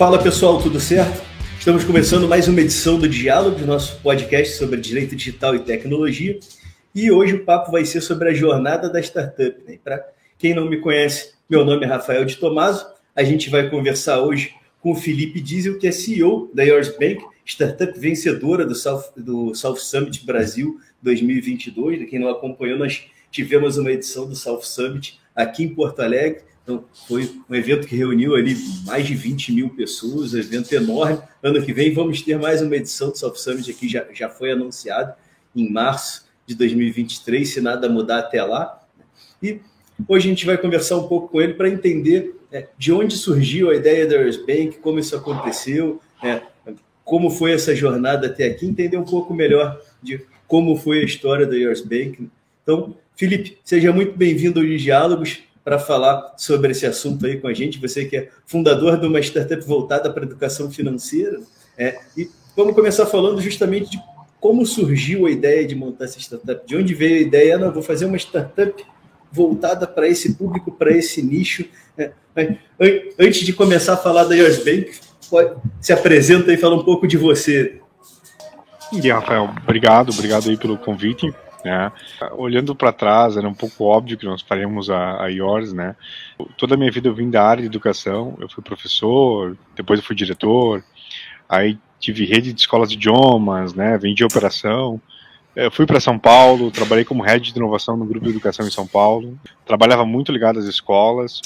[0.00, 1.22] Fala pessoal, tudo certo?
[1.58, 6.40] Estamos começando mais uma edição do Diálogo, nosso podcast sobre direito digital e tecnologia.
[6.94, 9.62] E hoje o papo vai ser sobre a jornada da startup.
[9.68, 9.78] Né?
[9.84, 10.02] Para
[10.38, 12.86] quem não me conhece, meu nome é Rafael de Tomaso.
[13.14, 17.22] A gente vai conversar hoje com o Felipe Diesel, que é CEO da Yours Bank,
[17.44, 22.08] startup vencedora do South, do South Summit Brasil 2022.
[22.08, 26.40] Quem não acompanhou, nós tivemos uma edição do South Summit aqui em Porto Alegre.
[26.62, 31.18] Então, foi um evento que reuniu ali mais de 20 mil pessoas, um evento enorme.
[31.42, 34.52] Ano que vem vamos ter mais uma edição do South Summit aqui, já, já foi
[34.52, 35.14] anunciado
[35.54, 38.80] em março de 2023, se nada mudar até lá.
[39.42, 39.60] E
[40.06, 43.70] hoje a gente vai conversar um pouco com ele para entender né, de onde surgiu
[43.70, 46.42] a ideia da Earth Bank, como isso aconteceu, né,
[47.04, 51.44] como foi essa jornada até aqui, entender um pouco melhor de como foi a história
[51.44, 52.30] da Yours Bank.
[52.62, 57.54] Então, Felipe, seja muito bem-vindo aos Diálogos para falar sobre esse assunto aí com a
[57.54, 57.78] gente.
[57.78, 61.40] Você que é fundador de uma startup voltada para a educação financeira.
[61.76, 64.02] É, e vamos começar falando justamente de
[64.40, 66.66] como surgiu a ideia de montar essa startup.
[66.66, 67.58] De onde veio a ideia?
[67.58, 68.84] Não, vou fazer uma startup
[69.30, 71.64] voltada para esse público, para esse nicho.
[71.98, 72.56] É,
[73.18, 74.92] antes de começar a falar da Yours Bank,
[75.28, 77.80] pode, se apresenta e fala um pouco de você.
[78.92, 81.32] E Rafael, obrigado, obrigado aí pelo convite.
[81.64, 81.92] Né?
[82.32, 85.94] Olhando para trás, era um pouco óbvio que nós faremos a, a Yours, né?
[86.56, 90.06] Toda a minha vida eu vim da área de educação, eu fui professor, depois eu
[90.06, 90.82] fui diretor,
[91.48, 93.98] aí tive rede de escolas de idiomas, né?
[93.98, 95.00] Vendi operação,
[95.54, 98.70] eu fui para São Paulo, trabalhei como head de inovação no grupo de educação em
[98.70, 101.40] São Paulo, trabalhava muito ligado às escolas,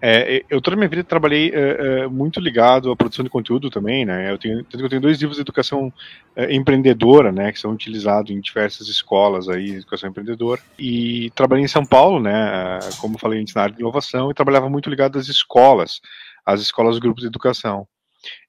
[0.00, 3.70] é, eu toda a minha vida trabalhei é, é, muito ligado à produção de conteúdo
[3.70, 4.30] também, né?
[4.30, 5.92] Eu tenho, eu tenho dois livros de educação
[6.36, 10.60] é, empreendedora, né, que são utilizados em diversas escolas aí, educação empreendedora.
[10.78, 14.68] E trabalhei em São Paulo, né, como falei antes na área de inovação, e trabalhava
[14.68, 16.00] muito ligado às escolas,
[16.44, 17.86] às escolas do grupo de educação.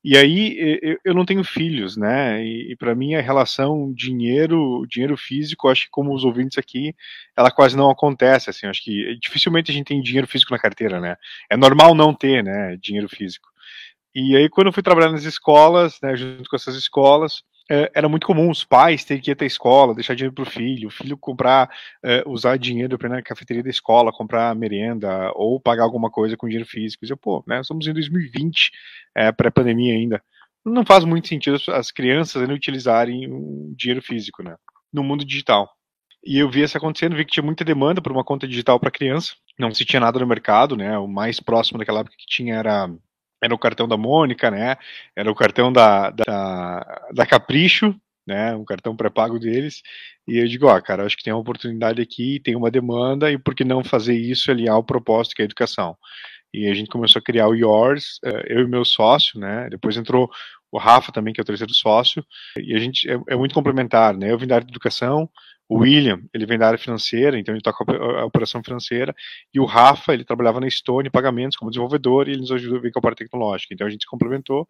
[0.03, 0.57] E aí
[1.03, 2.43] eu não tenho filhos, né?
[2.45, 6.93] E, para mim a relação dinheiro, dinheiro físico, acho que como os ouvintes aqui,
[7.37, 10.99] ela quase não acontece, assim, acho que dificilmente a gente tem dinheiro físico na carteira,
[11.01, 11.15] né?
[11.49, 13.47] É normal não ter, né, dinheiro físico.
[14.15, 18.27] E aí quando eu fui trabalhar nas escolas, né, junto com essas escolas, era muito
[18.27, 20.91] comum os pais terem que ir até a escola, deixar dinheiro para o filho, o
[20.91, 21.69] filho comprar,
[22.03, 26.37] é, usar dinheiro para ir na cafeteria da escola, comprar merenda ou pagar alguma coisa
[26.37, 27.05] com dinheiro físico.
[27.05, 28.71] Eu, pô, né, estamos em 2020,
[29.15, 30.23] é, pré-pandemia ainda.
[30.63, 34.55] Não faz muito sentido as crianças ainda utilizarem o dinheiro físico, né,
[34.93, 35.69] no mundo digital.
[36.25, 38.89] E eu vi isso acontecendo, vi que tinha muita demanda por uma conta digital para
[38.89, 39.35] criança.
[39.59, 40.97] Não se tinha nada no mercado, né?
[40.97, 42.89] O mais próximo daquela época que tinha era
[43.45, 44.75] era o cartão da Mônica, né?
[45.15, 47.95] Era o cartão da, da, da Capricho,
[48.27, 48.55] né?
[48.55, 49.81] Um cartão pré-pago deles.
[50.27, 53.37] E eu digo, ó, cara, acho que tem uma oportunidade aqui, tem uma demanda, e
[53.37, 55.95] por que não fazer isso aliar o propósito que é a educação?
[56.53, 59.67] E a gente começou a criar o Yours, eh, eu e meu sócio, né?
[59.69, 60.29] Depois entrou
[60.71, 62.25] o Rafa também, que é o terceiro sócio,
[62.57, 64.31] e a gente é, é muito complementar, né?
[64.31, 65.29] Eu vim da área de educação,
[65.67, 69.15] o William, ele vem da área financeira, então ele toca a operação financeira.
[69.53, 72.81] E o Rafa, ele trabalhava na Stone Pagamentos como desenvolvedor e ele nos ajudou a
[72.81, 73.73] vir com a parte tecnológica.
[73.73, 74.67] Então a gente se complementou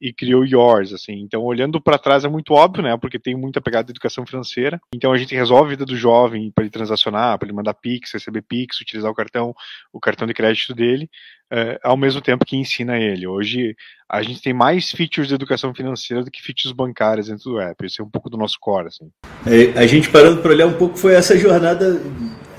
[0.00, 1.14] e criou o Yours, assim.
[1.20, 2.96] Então olhando para trás é muito óbvio, né?
[2.98, 4.78] Porque tem muita pegada de educação financeira.
[4.94, 8.12] Então a gente resolve a vida do jovem para ele transacionar, para ele mandar Pix,
[8.12, 9.54] receber Pix, utilizar o cartão,
[9.92, 11.08] o cartão de crédito dele,
[11.54, 13.26] uh, ao mesmo tempo que ensina ele.
[13.26, 13.76] Hoje
[14.10, 17.86] a gente tem mais features de educação financeira do que features bancárias dentro do app.
[17.86, 19.10] Esse é um pouco do nosso core, assim.
[19.46, 22.00] É, a gente parando para olhar um pouco foi essa jornada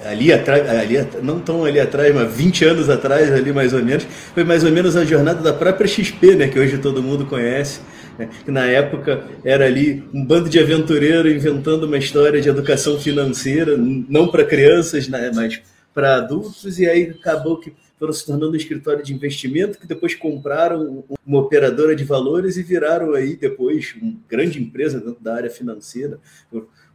[0.05, 4.03] ali atrás, ali, não tão ali atrás, mas 20 anos atrás, ali mais ou menos,
[4.03, 7.81] foi mais ou menos a jornada da própria XP, né, que hoje todo mundo conhece.
[8.17, 12.99] Né, que na época era ali um bando de aventureiro inventando uma história de educação
[12.99, 15.59] financeira, não para crianças, né, mas
[15.93, 20.15] para adultos, e aí acabou que foram se tornando um escritório de investimento, que depois
[20.15, 25.49] compraram uma operadora de valores e viraram aí depois uma grande empresa dentro da área
[25.49, 26.19] financeira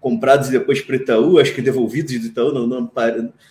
[0.00, 2.90] comprados depois para Itaú, acho que devolvidos de Itaú, não, não,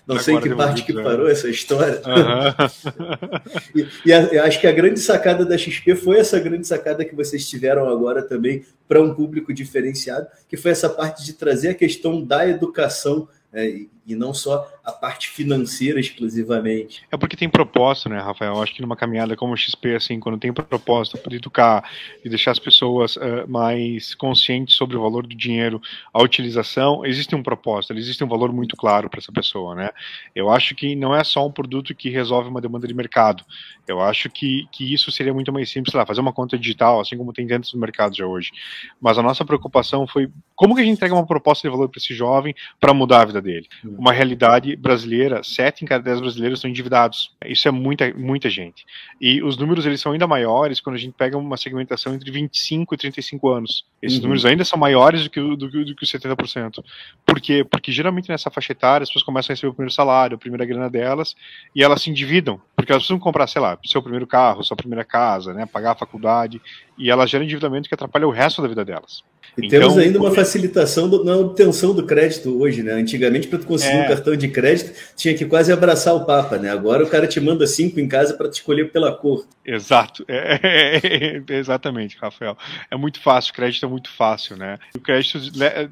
[0.07, 2.01] não sei em que parte que parou essa história.
[2.03, 3.29] Uhum.
[4.03, 7.47] e, e acho que a grande sacada da XP foi essa grande sacada que vocês
[7.47, 12.25] tiveram agora também para um público diferenciado, que foi essa parte de trazer a questão
[12.25, 17.03] da educação é, e não só a parte financeira exclusivamente.
[17.11, 18.55] É porque tem propósito, né, Rafael?
[18.55, 21.87] Eu acho que numa caminhada como o XP, assim, quando tem propósito para educar
[22.25, 25.79] e deixar as pessoas uh, mais conscientes sobre o valor do dinheiro,
[26.11, 29.91] a utilização, existe um propósito, existe um valor muito claro para essa pessoa, né?
[30.35, 33.43] Eu acho que não é só um produto que resolve uma demanda de mercado.
[33.87, 37.15] Eu acho que, que isso seria muito mais simples, lá, fazer uma conta digital, assim
[37.15, 38.51] como tem dentro dos mercados já hoje.
[38.99, 41.99] Mas a nossa preocupação foi como que a gente entrega uma proposta de valor para
[41.99, 43.67] esse jovem para mudar a vida dele.
[43.99, 47.35] Uma realidade brasileira, sete em cada dez brasileiros estão endividados.
[47.45, 48.85] Isso é muita, muita gente.
[49.19, 52.95] E os números eles são ainda maiores quando a gente pega uma segmentação entre 25
[52.95, 53.85] e 35 anos.
[54.01, 54.23] Esses uhum.
[54.23, 56.81] números ainda são maiores do que, do, do, do que os 70%.
[57.25, 57.65] Por quê?
[57.69, 60.63] Porque geralmente nessa faixa etária as pessoas começam a receber o primeiro salário, a primeira
[60.63, 61.35] grana delas,
[61.75, 65.03] e elas se endividam, porque elas precisam comprar, sei lá, seu primeiro carro, sua primeira
[65.03, 66.61] casa, né, pagar a faculdade,
[66.97, 69.23] e elas geram endividamento que atrapalha o resto da vida delas.
[69.61, 72.93] E então, temos ainda uma facilitação do, na obtenção do crédito hoje, né?
[72.93, 74.05] Antigamente, para tu conseguir é.
[74.05, 76.69] um cartão de crédito, tinha que quase abraçar o Papa, né?
[76.71, 79.45] Agora o cara te manda cinco em casa para te escolher pela cor.
[79.65, 82.57] Exato, é, é, é, exatamente, Rafael.
[82.89, 84.77] É muito fácil, o crédito é muito fácil, né?
[84.95, 85.39] O crédito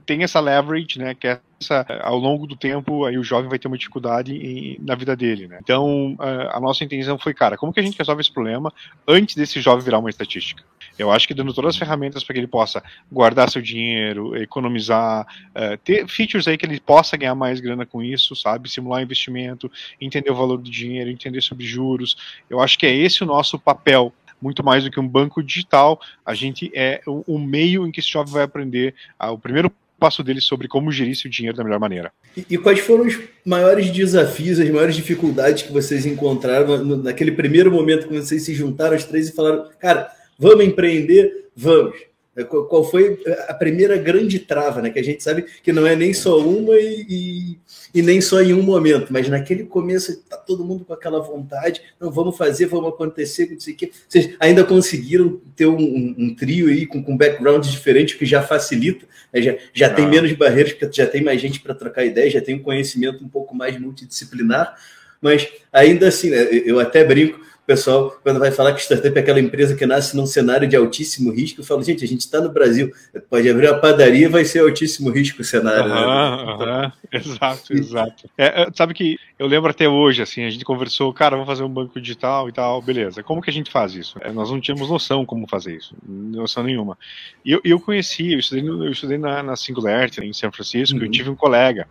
[0.05, 1.13] tem essa leverage, né?
[1.13, 4.77] Que é essa, ao longo do tempo, aí o jovem vai ter uma dificuldade em,
[4.81, 5.59] na vida dele, né?
[5.61, 8.71] Então, a, a nossa intenção foi, cara, como que a gente resolve esse problema
[9.07, 10.63] antes desse jovem virar uma estatística?
[10.97, 15.27] Eu acho que dando todas as ferramentas para que ele possa guardar seu dinheiro, economizar,
[15.49, 18.69] uh, ter features aí que ele possa ganhar mais grana com isso, sabe?
[18.69, 22.15] Simular investimento, entender o valor do dinheiro, entender sobre juros.
[22.49, 25.99] Eu acho que é esse o nosso papel muito mais do que um banco digital,
[26.23, 30.23] a gente é o, meio em que esse jovem vai aprender uh, o primeiro passo
[30.23, 32.11] dele sobre como gerir seu dinheiro da melhor maneira.
[32.35, 37.31] E, e, quais foram os maiores desafios, as maiores dificuldades que vocês encontraram no, naquele
[37.31, 41.49] primeiro momento que vocês se juntaram os três e falaram, cara, Vamos empreender?
[41.55, 41.95] Vamos.
[42.37, 44.91] É, qual foi a primeira grande trava, né?
[44.91, 47.59] Que a gente sabe que não é nem só uma e, e,
[47.95, 51.81] e nem só em um momento, mas naquele começo está todo mundo com aquela vontade,
[51.99, 53.91] não vamos fazer, vamos acontecer, não sei o quê.
[54.07, 59.07] Vocês ainda conseguiram ter um, um trio aí com, com background diferente, que já facilita,
[59.33, 59.41] né?
[59.41, 62.53] já, já tem menos barreiras, porque já tem mais gente para trocar ideia, já tem
[62.53, 64.75] um conhecimento um pouco mais multidisciplinar,
[65.19, 66.47] mas ainda assim, né?
[66.51, 70.25] eu até brinco, pessoal, quando vai falar que startup é aquela empresa que nasce num
[70.25, 72.93] cenário de altíssimo risco, eu falo, gente, a gente está no Brasil,
[73.29, 75.89] pode abrir uma padaria, vai ser altíssimo risco o cenário.
[75.89, 75.97] Né?
[75.97, 78.29] uhum, exato, exato.
[78.37, 81.63] É, é, sabe que eu lembro até hoje, assim, a gente conversou, cara, vamos fazer
[81.63, 83.21] um banco digital e tal, beleza.
[83.21, 84.17] Como que a gente faz isso?
[84.21, 86.97] É, nós não tínhamos noção como fazer isso, noção nenhuma.
[87.43, 91.03] E eu, eu conheci, eu estudei, eu estudei na, na Singularity, em São Francisco, uhum.
[91.03, 91.85] eu tive um colega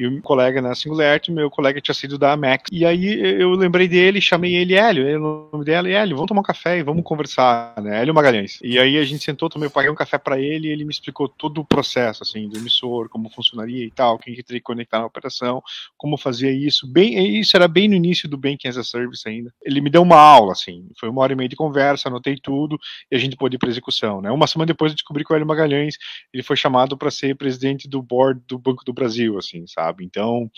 [0.00, 2.70] e o colega na Singularity, meu colega tinha sido da Max.
[2.72, 6.28] E aí eu lembrei dele, chamei ele, Hélio, ele, o nome dela é Hélio, vamos
[6.28, 8.00] tomar um café e vamos conversar, né?
[8.00, 8.58] Hélio Magalhães.
[8.62, 11.28] E aí a gente sentou, também paguei um café para ele e ele me explicou
[11.28, 15.00] todo o processo, assim, do emissor, como funcionaria e tal, quem que teria que conectar
[15.00, 15.62] na operação,
[15.98, 16.86] como fazia isso.
[16.86, 19.52] Bem, isso era bem no início do Banking as a Service ainda.
[19.62, 22.78] Ele me deu uma aula, assim, foi uma hora e meia de conversa, anotei tudo
[23.10, 24.30] e a gente pôde ir para execução, né?
[24.30, 25.98] Uma semana depois eu descobri que o Hélio Magalhães,
[26.32, 29.89] ele foi chamado para ser presidente do board do Banco do Brasil, assim, sabe?
[29.90, 30.04] Sabe?
[30.04, 30.50] Então,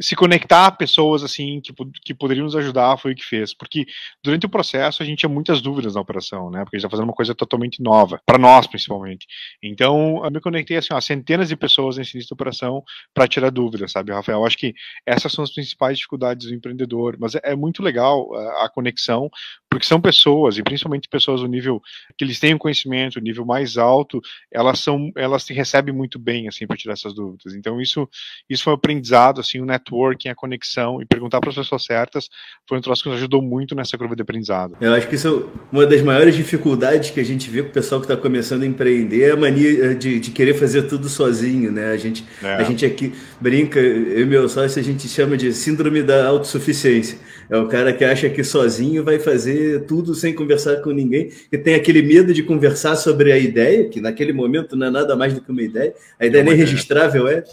[0.00, 3.86] se conectar a pessoas assim que, que poderiam nos ajudar foi o que fez, porque
[4.22, 6.64] durante o processo a gente tinha muitas dúvidas na operação, né?
[6.64, 9.26] Porque a gente está fazendo uma coisa totalmente nova, para nós principalmente.
[9.62, 12.82] Então, eu me conectei assim, a centenas de pessoas nesse início da operação
[13.12, 14.44] para tirar dúvidas, sabe, Rafael?
[14.44, 14.74] Acho que
[15.06, 19.30] essas são as principais dificuldades do empreendedor, mas é, é muito legal a, a conexão,
[19.68, 21.82] porque são pessoas, e principalmente pessoas do nível
[22.16, 24.20] que eles têm um conhecimento, nível mais alto,
[24.52, 27.54] elas são, elas se recebem muito bem, assim, para tirar essas dúvidas.
[27.54, 28.08] Então, isso,
[28.48, 32.28] isso foi um aprendizado, assim, o networking, a conexão, e perguntar para as pessoas certas,
[32.68, 34.76] foi um troço que nos ajudou muito nessa curva de aprendizado.
[34.80, 37.72] Eu acho que isso é uma das maiores dificuldades que a gente vê com o
[37.72, 41.08] pessoal que está começando a empreender, é a mania eh, de, de querer fazer tudo
[41.08, 41.92] sozinho, né?
[41.92, 42.54] A gente, é.
[42.54, 47.18] a gente aqui brinca, eu e meu sócio, a gente chama de síndrome da autossuficiência.
[47.50, 51.58] É o cara que acha que sozinho vai fazer tudo sem conversar com ninguém, que
[51.58, 55.34] tem aquele medo de conversar sobre a ideia, que naquele momento não é nada mais
[55.34, 57.44] do que uma ideia, a ideia nem registrável é,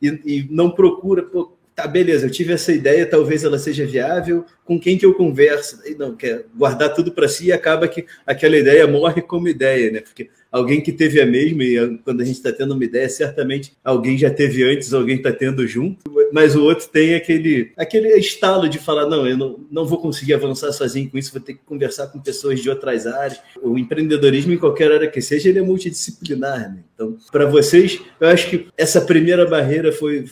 [0.00, 4.44] e, e não procura, pô, tá, beleza, eu tive essa ideia, talvez ela seja viável,
[4.64, 5.80] com quem que eu converso?
[5.86, 9.90] E não, quer guardar tudo para si e acaba que aquela ideia morre como ideia,
[9.90, 10.00] né?
[10.00, 13.72] Porque alguém que teve a mesma, e quando a gente está tendo uma ideia, certamente
[13.84, 15.98] alguém já teve antes, alguém está tendo junto,
[16.32, 20.34] mas o outro tem aquele, aquele estalo de falar: não, eu não, não vou conseguir
[20.34, 23.40] avançar sozinho com isso, vou ter que conversar com pessoas de outras áreas.
[23.62, 26.70] O empreendedorismo, em qualquer área que seja, ele é multidisciplinar.
[26.70, 26.84] Né?
[26.94, 30.24] Então, para vocês, eu acho que essa primeira barreira foi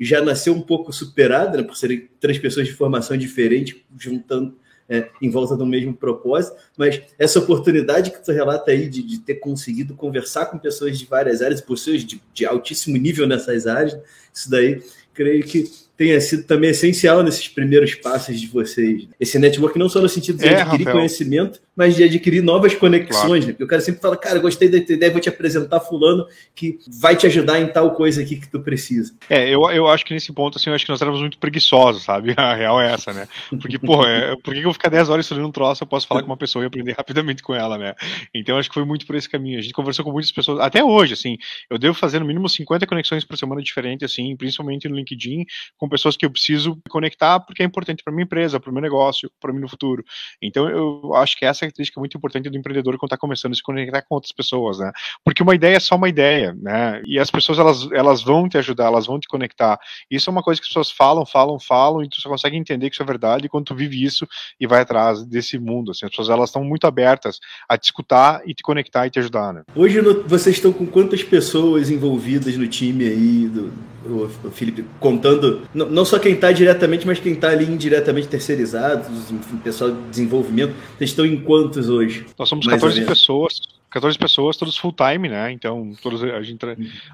[0.00, 4.56] já nasceu um pouco superada, né, por serem três pessoas de formação diferente, juntando
[4.92, 9.20] é, em volta do mesmo propósito, mas essa oportunidade que tu relata aí de, de
[9.20, 13.98] ter conseguido conversar com pessoas de várias áreas, pessoas de, de altíssimo nível nessas áreas,
[14.34, 14.82] isso daí
[15.14, 15.64] creio que
[16.02, 19.06] tenha sido também essencial nesses primeiros passos de vocês.
[19.20, 20.96] Esse network não só no sentido de é, adquirir Rafael.
[20.96, 23.40] conhecimento, mas de adquirir novas conexões, claro.
[23.40, 23.52] né?
[23.52, 26.76] Porque o cara sempre fala, cara, gostei da tua ideia, vou te apresentar fulano que
[27.00, 29.14] vai te ajudar em tal coisa aqui que tu precisa.
[29.30, 32.02] É, eu, eu acho que nesse ponto, assim, eu acho que nós éramos muito preguiçosos,
[32.02, 32.34] sabe?
[32.36, 33.28] A real é essa, né?
[33.48, 36.08] Porque, pô, é, por que eu vou ficar 10 horas estudando um troço, eu posso
[36.08, 37.94] falar com uma pessoa e aprender rapidamente com ela, né?
[38.34, 39.60] Então, acho que foi muito por esse caminho.
[39.60, 41.38] A gente conversou com muitas pessoas, até hoje, assim,
[41.70, 45.44] eu devo fazer no mínimo 50 conexões por semana diferentes, assim, principalmente no LinkedIn,
[45.76, 48.82] com pessoas que eu preciso conectar porque é importante para minha empresa, para o meu
[48.82, 50.02] negócio, para mim no futuro.
[50.40, 53.52] Então, eu acho que essa é a característica muito importante do empreendedor quando está começando
[53.52, 54.90] a se conectar com outras pessoas, né?
[55.22, 57.02] Porque uma ideia é só uma ideia, né?
[57.06, 59.78] E as pessoas elas, elas vão te ajudar, elas vão te conectar.
[60.10, 62.88] Isso é uma coisa que as pessoas falam, falam, falam e tu só consegue entender
[62.88, 64.26] que isso é verdade quando tu vive isso
[64.58, 65.90] e vai atrás desse mundo.
[65.90, 69.18] Assim, as pessoas elas estão muito abertas a te escutar e te conectar e te
[69.18, 69.62] ajudar, né?
[69.76, 74.84] Hoje no, vocês estão com quantas pessoas envolvidas no time aí do, o, o Felipe
[75.00, 79.90] contando não, não só quem está diretamente, mas quem está ali indiretamente terceirizado, enfim, pessoal
[79.90, 80.74] de desenvolvimento.
[80.96, 82.26] Vocês estão em quantos hoje?
[82.38, 83.60] Nós somos 14 pessoas
[83.92, 85.52] 14 pessoas, todos full time, né?
[85.52, 86.58] Então, todos a gente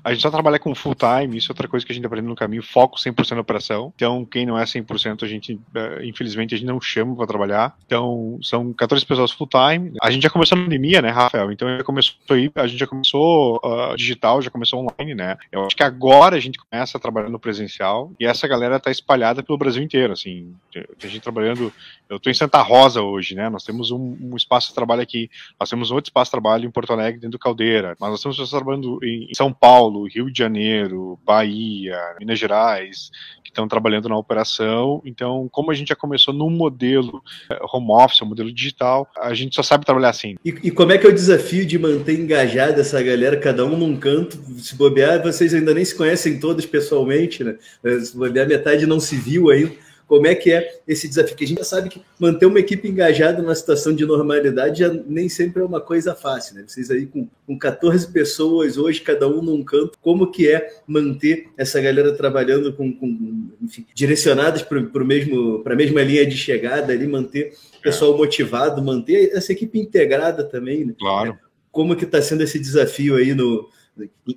[0.05, 2.29] a gente só trabalha com full time, isso é outra coisa que a gente aprende
[2.29, 3.93] no caminho, foco 100% na operação.
[3.97, 7.77] Então, quem não é 100%, a gente é, infelizmente a gente não chama para trabalhar.
[7.85, 9.93] Então, são 14 pessoas full time.
[10.01, 11.51] A gente já começou na pandemia, né, Rafael?
[11.51, 15.37] Então, já começou aí, a gente já começou uh, digital, já começou online, né?
[15.51, 18.91] Eu acho que agora a gente começa a trabalhar no presencial e essa galera tá
[18.91, 20.55] espalhada pelo Brasil inteiro, assim.
[20.73, 21.73] Tem gente trabalhando,
[22.09, 23.49] eu tô em Santa Rosa hoje, né?
[23.49, 26.73] Nós temos um, um espaço de trabalho aqui, nós temos outro espaço de trabalho em
[26.73, 31.19] Porto Alegre, dentro do Caldeira, mas nós estamos trabalhando em São Paulo, Rio de Janeiro,
[31.25, 33.11] Bahia, Minas Gerais,
[33.43, 35.03] que estão trabalhando na operação.
[35.05, 39.33] Então, como a gente já começou num modelo eh, home office, um modelo digital, a
[39.35, 40.37] gente só sabe trabalhar assim.
[40.45, 43.77] E, e como é que é o desafio de manter engajada essa galera, cada um
[43.77, 44.37] num canto?
[44.59, 47.57] Se bobear, vocês ainda nem se conhecem todos pessoalmente, né?
[48.01, 51.33] Se bobear, metade não se viu ainda como é que é esse desafio.
[51.33, 54.93] Porque a gente já sabe que manter uma equipe engajada numa situação de normalidade já
[55.07, 56.65] nem sempre é uma coisa fácil, né?
[56.67, 61.49] Vocês aí com, com 14 pessoas hoje, cada um num canto, como que é manter
[61.57, 66.93] essa galera trabalhando com, com enfim, direcionadas para mesmo para a mesma linha de chegada
[66.93, 70.95] ali, manter o pessoal motivado, manter essa equipe integrada também, né?
[70.99, 71.39] Claro.
[71.71, 73.69] Como que está sendo esse desafio aí no,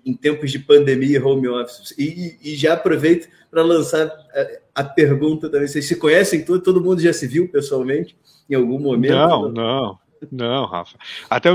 [0.05, 1.93] em tempos de pandemia e home office.
[1.97, 5.67] E, e já aproveito para lançar a, a, pergunta também.
[5.67, 8.15] Vocês se conhecem todo, todo mundo já se viu pessoalmente
[8.49, 9.13] em algum momento?
[9.13, 9.99] Não, não.
[10.31, 10.97] Não, Rafa.
[11.27, 11.49] Até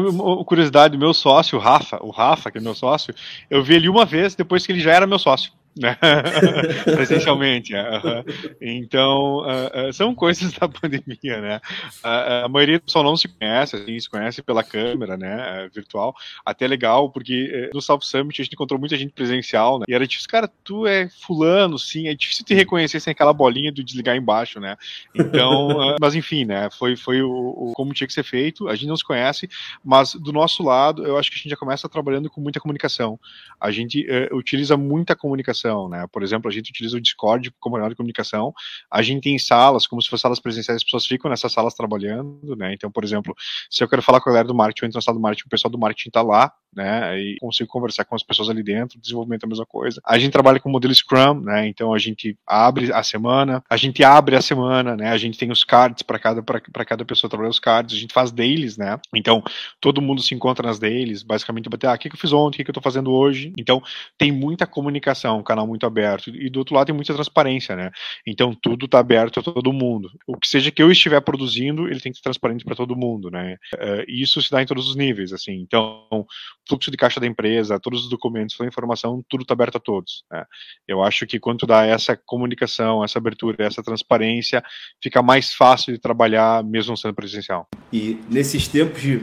[0.44, 3.14] curiosidade, meu sócio, o Rafa, o Rafa, que é meu sócio,
[3.48, 5.52] eu vi ele uma vez depois que ele já era meu sócio?
[6.84, 7.74] presencialmente.
[7.74, 8.24] Uh,
[8.60, 11.60] então, uh, uh, são coisas da pandemia, né?
[12.02, 16.14] a maioria pessoal não se conhece, assim, se conhece pela câmera, né, virtual.
[16.44, 19.84] Até legal, porque eh, no South Summit a gente encontrou muita gente presencial, né?
[19.88, 23.72] E era difícil, cara, tu é fulano, sim, é difícil te reconhecer sem aquela bolinha
[23.72, 24.76] do desligar embaixo, né?
[25.14, 25.68] Então,
[26.00, 26.68] mas enfim, né?
[26.70, 28.68] Foi, foi o, o, como tinha que ser feito.
[28.68, 29.48] A gente não se conhece,
[29.84, 33.18] mas do nosso lado, eu acho que a gente já começa trabalhando com muita comunicação.
[33.60, 36.06] A gente eh, utiliza muita comunicação comunicação, né?
[36.12, 38.52] Por exemplo, a gente utiliza o Discord como canal de comunicação.
[38.90, 42.54] A gente tem salas, como se fossem salas presenciais, as pessoas ficam nessas salas trabalhando,
[42.56, 42.72] né?
[42.72, 43.34] Então, por exemplo,
[43.70, 45.46] se eu quero falar com a galera do marketing, eu entro na sala do marketing,
[45.46, 47.18] o pessoal do marketing está lá, né?
[47.18, 50.00] E consigo conversar com as pessoas ali dentro, desenvolvimento é a mesma coisa.
[50.04, 51.66] A gente trabalha com o modelo Scrum, né?
[51.66, 55.10] Então a gente abre a semana, a gente abre a semana, né?
[55.10, 58.12] A gente tem os cards para cada para cada pessoa trabalhar os cards, a gente
[58.12, 58.98] faz dailies, né?
[59.14, 59.42] Então
[59.80, 62.56] todo mundo se encontra nas dailies, basicamente bater, ah, o que, que eu fiz ontem,
[62.56, 63.52] o que, que eu estou fazendo hoje.
[63.56, 63.82] Então
[64.18, 66.30] tem muita comunicação, canal muito aberto.
[66.30, 67.90] E do outro lado tem muita transparência, né?
[68.26, 70.10] Então tudo está aberto a todo mundo.
[70.26, 73.30] O que seja que eu estiver produzindo, ele tem que ser transparente para todo mundo,
[73.30, 73.56] né?
[73.74, 75.54] Uh, isso se dá em todos os níveis, assim.
[75.54, 76.26] Então,
[76.68, 79.80] fluxo de caixa da empresa, todos os documentos, toda a informação, tudo está aberto a
[79.80, 80.24] todos.
[80.30, 80.44] Né?
[80.86, 84.62] Eu acho que quando dá essa comunicação, essa abertura, essa transparência,
[85.02, 87.66] fica mais fácil de trabalhar mesmo sendo presencial.
[87.92, 89.22] E nesses tempos de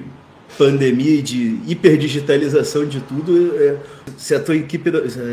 [0.57, 3.77] pandemia e de hiperdigitalização de tudo, é,
[4.17, 4.91] se a tua equipe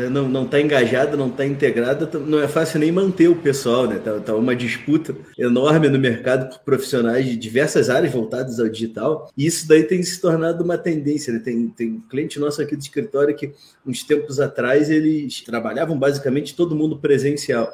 [0.09, 3.99] não está engajada, não está integrada, não é fácil nem manter o pessoal, né?
[3.99, 9.31] Tá, tá, uma disputa enorme no mercado por profissionais de diversas áreas voltadas ao digital,
[9.37, 11.39] e isso daí tem se tornado uma tendência, né?
[11.39, 13.51] Tem, tem cliente nosso aqui do escritório que,
[13.85, 17.71] uns tempos atrás, eles trabalhavam basicamente todo mundo presencial.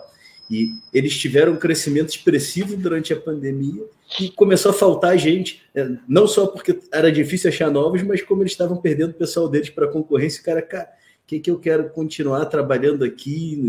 [0.50, 3.84] E eles tiveram um crescimento expressivo durante a pandemia
[4.20, 8.42] e começou a faltar gente, é, não só porque era difícil achar novos, mas como
[8.42, 10.90] eles estavam perdendo o pessoal deles para a concorrência, cara, cara,
[11.24, 13.62] o que, que eu quero continuar trabalhando aqui,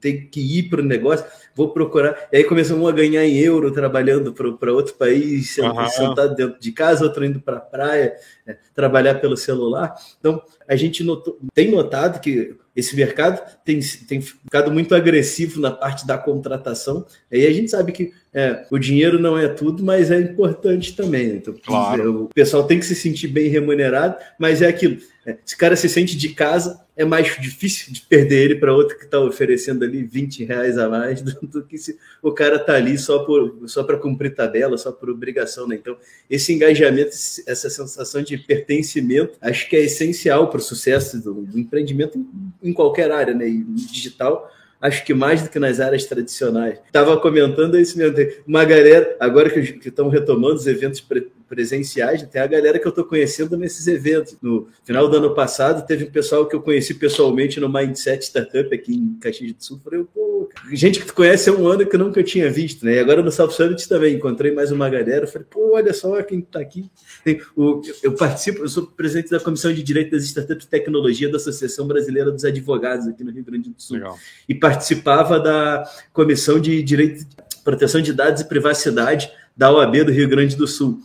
[0.00, 2.28] tem que ir para o negócio, vou procurar.
[2.32, 5.88] E aí começou a ganhar em euro trabalhando para outro país, uhum.
[5.88, 9.94] sentado dentro de casa, outro indo para a praia, é, trabalhar pelo celular.
[10.18, 15.70] Então, a gente notou, tem notado que esse mercado tem, tem ficado muito agressivo na
[15.70, 17.06] parte da contratação.
[17.32, 21.28] Aí a gente sabe que é, o dinheiro não é tudo, mas é importante também.
[21.28, 21.34] Né?
[21.36, 22.24] Então, claro.
[22.24, 24.98] o pessoal tem que se sentir bem remunerado, mas é aquilo.
[25.26, 28.72] É, se o cara se sente de casa, é mais difícil de perder ele para
[28.72, 32.74] outro que está oferecendo ali 20 reais a mais do, que se o cara está
[32.74, 35.66] ali só, por, só para cumprir tabela, só por obrigação.
[35.66, 35.74] Né?
[35.74, 35.96] Então,
[36.30, 37.10] esse engajamento,
[37.44, 42.24] essa sensação de pertencimento, acho que é essencial para o sucesso do, do empreendimento
[42.62, 43.48] em, qualquer área, né?
[43.48, 44.48] E digital
[44.80, 46.78] acho que mais do que nas áreas tradicionais.
[46.86, 48.16] Estava comentando isso mesmo,
[48.46, 51.00] uma galera, agora que estão retomando os eventos
[51.48, 54.36] presenciais, tem a galera que eu estou conhecendo nesses eventos.
[54.42, 58.74] No final do ano passado, teve um pessoal que eu conheci pessoalmente no Mindset Startup
[58.74, 59.80] aqui em Caxias do Sul.
[59.82, 62.94] Falei, pô, gente que tu conhece há um ano que eu nunca tinha visto, né?
[62.94, 65.26] E agora no South Summit também encontrei mais uma galera.
[65.26, 66.90] Falei, pô, olha só quem está aqui.
[67.24, 71.28] Tem, o, eu participo, eu sou presidente da Comissão de Direito das Startups e Tecnologia
[71.28, 73.96] da Associação Brasileira dos Advogados aqui no Rio Grande do Sul.
[73.96, 74.18] Legal.
[74.48, 77.24] E participava da Comissão de Direito,
[77.64, 81.00] Proteção de Dados e Privacidade da OAB do Rio Grande do Sul.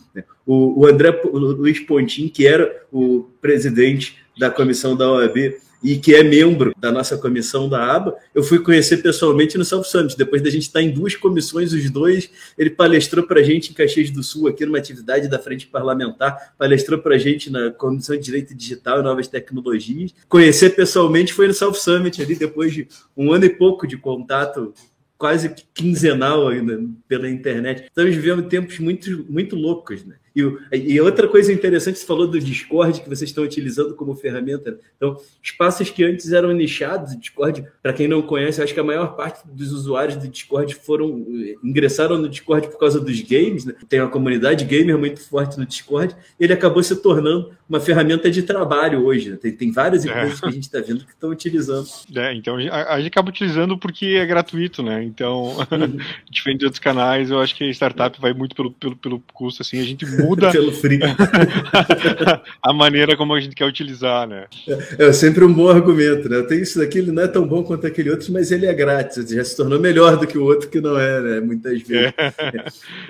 [0.46, 6.22] O, André Luiz Pontin, que era o presidente da comissão da OAB e que é
[6.22, 10.16] membro da nossa comissão da ABA, eu fui conhecer pessoalmente no South Summit.
[10.16, 13.74] Depois da gente estar em duas comissões, os dois, ele palestrou para a gente em
[13.74, 18.16] Caxias do Sul, aqui numa atividade da Frente Parlamentar, palestrou para a gente na Comissão
[18.16, 20.14] de Direito Digital e Novas Tecnologias.
[20.28, 24.72] Conhecer pessoalmente foi no South Summit, ali depois de um ano e pouco de contato
[25.22, 27.84] quase quinzenal ainda pela internet.
[27.84, 30.16] Estamos vivendo tempos muito, muito loucos, né?
[30.34, 34.78] E, e, outra coisa interessante, você falou do Discord que vocês estão utilizando como ferramenta.
[34.96, 38.84] Então, espaços que antes eram nichados, o Discord, para quem não conhece, acho que a
[38.84, 41.24] maior parte dos usuários do Discord foram
[41.62, 43.64] ingressaram no Discord por causa dos games.
[43.64, 43.74] Né?
[43.88, 46.16] Tem uma comunidade gamer muito forte no Discord.
[46.40, 49.30] Ele acabou se tornando uma ferramenta de trabalho hoje.
[49.30, 49.36] Né?
[49.36, 50.40] Tem, tem várias empresas é.
[50.40, 51.88] que a gente está vendo que estão utilizando.
[52.14, 55.02] É, então a, a, gente acaba utilizando porque é gratuito, né?
[55.02, 55.98] Então, uhum.
[56.30, 59.62] diferente de outros canais, eu acho que a startup vai muito pelo, pelo, pelo custo,
[59.62, 60.50] assim, a gente muda
[62.62, 64.46] a maneira como a gente quer utilizar, né?
[64.68, 66.42] É, é, sempre um bom argumento, né?
[66.42, 69.28] Tem isso daqui, ele não é tão bom quanto aquele outro, mas ele é grátis,
[69.28, 71.40] já se tornou melhor do que o outro que não é, né?
[71.40, 72.12] Muitas vezes.
[72.16, 72.32] É.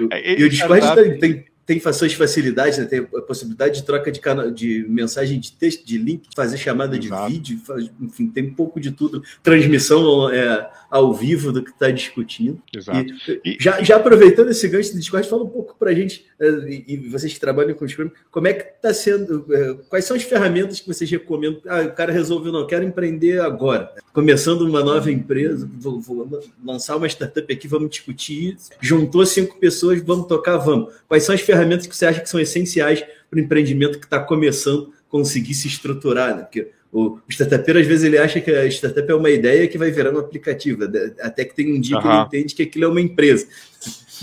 [0.24, 1.44] E, e o Discord tem, tem
[1.80, 2.84] tem suas facilidades, né?
[2.84, 6.96] tem a possibilidade de troca de, canal, de mensagem de texto, de link, fazer chamada
[6.96, 7.26] Exato.
[7.26, 9.22] de vídeo, faz, enfim, tem um pouco de tudo.
[9.42, 12.60] Transmissão é, ao vivo do que está discutindo.
[12.74, 13.06] Exato.
[13.44, 16.48] E, já, já aproveitando esse gancho do Discord, fala um pouco para a gente, é,
[16.68, 20.16] e, e, vocês que trabalham com Scrum, como é que está sendo, é, quais são
[20.16, 21.60] as ferramentas que vocês recomendam?
[21.66, 23.90] Ah, o cara resolveu, não, quero empreender agora.
[24.12, 26.28] Começando uma nova empresa, vou, vou
[26.62, 28.70] lançar uma startup aqui, vamos discutir isso.
[28.80, 30.92] Juntou cinco pessoas, vamos tocar, vamos.
[31.08, 34.20] Quais são as ferramentas que você acha que são essenciais para o empreendimento que está
[34.20, 36.36] começando conseguir se estruturar?
[36.36, 36.42] Né?
[36.42, 39.90] Porque o startupeiro, às vezes, ele acha que a startup é uma ideia que vai
[39.90, 40.84] virar um aplicativo,
[41.20, 42.02] até que tem um dia uhum.
[42.02, 43.46] que ele entende que aquilo é uma empresa.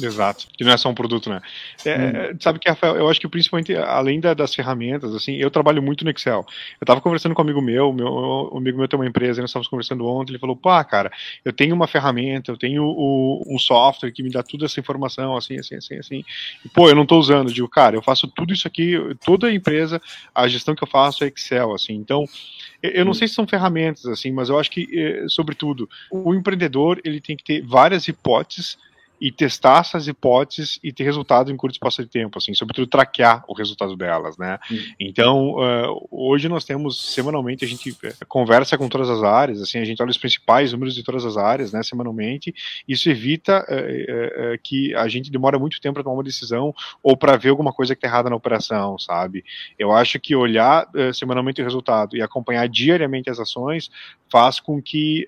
[0.01, 1.41] Exato, que não é só um produto, né?
[1.85, 2.37] É, hum.
[2.39, 6.03] Sabe que, Rafael, eu acho que principalmente, além da, das ferramentas, assim, eu trabalho muito
[6.03, 6.45] no Excel.
[6.79, 8.07] Eu estava conversando com um amigo meu, meu,
[8.53, 11.11] um amigo meu tem uma empresa, nós estávamos conversando ontem, ele falou, pá, cara,
[11.43, 15.35] eu tenho uma ferramenta, eu tenho o, um software que me dá toda essa informação,
[15.35, 16.23] assim, assim, assim, assim.
[16.65, 17.49] E, pô, eu não estou usando.
[17.49, 20.01] Eu digo, cara, eu faço tudo isso aqui, toda a empresa,
[20.33, 21.93] a gestão que eu faço é Excel, assim.
[21.93, 22.25] Então,
[22.81, 23.13] eu não hum.
[23.13, 27.35] sei se são ferramentas, assim, mas eu acho que, eh, sobretudo, o empreendedor, ele tem
[27.35, 28.77] que ter várias hipóteses
[29.19, 33.43] e testar essas hipóteses e ter resultado em curto espaço de tempo, assim, sobretudo traquear
[33.47, 34.57] o resultado delas, né?
[34.99, 39.79] Então, uh, hoje nós temos, semanalmente, a gente eh, conversa com todas as áreas, assim,
[39.79, 42.53] a gente olha os principais números de todas as áreas, né, semanalmente,
[42.87, 47.17] isso evita uh, uh, que a gente demora muito tempo para tomar uma decisão ou
[47.17, 49.43] para ver alguma coisa que está errada na operação, sabe?
[49.77, 53.89] Eu acho que olhar semanalmente o resultado e acompanhar diariamente as ações
[54.31, 55.25] faz com que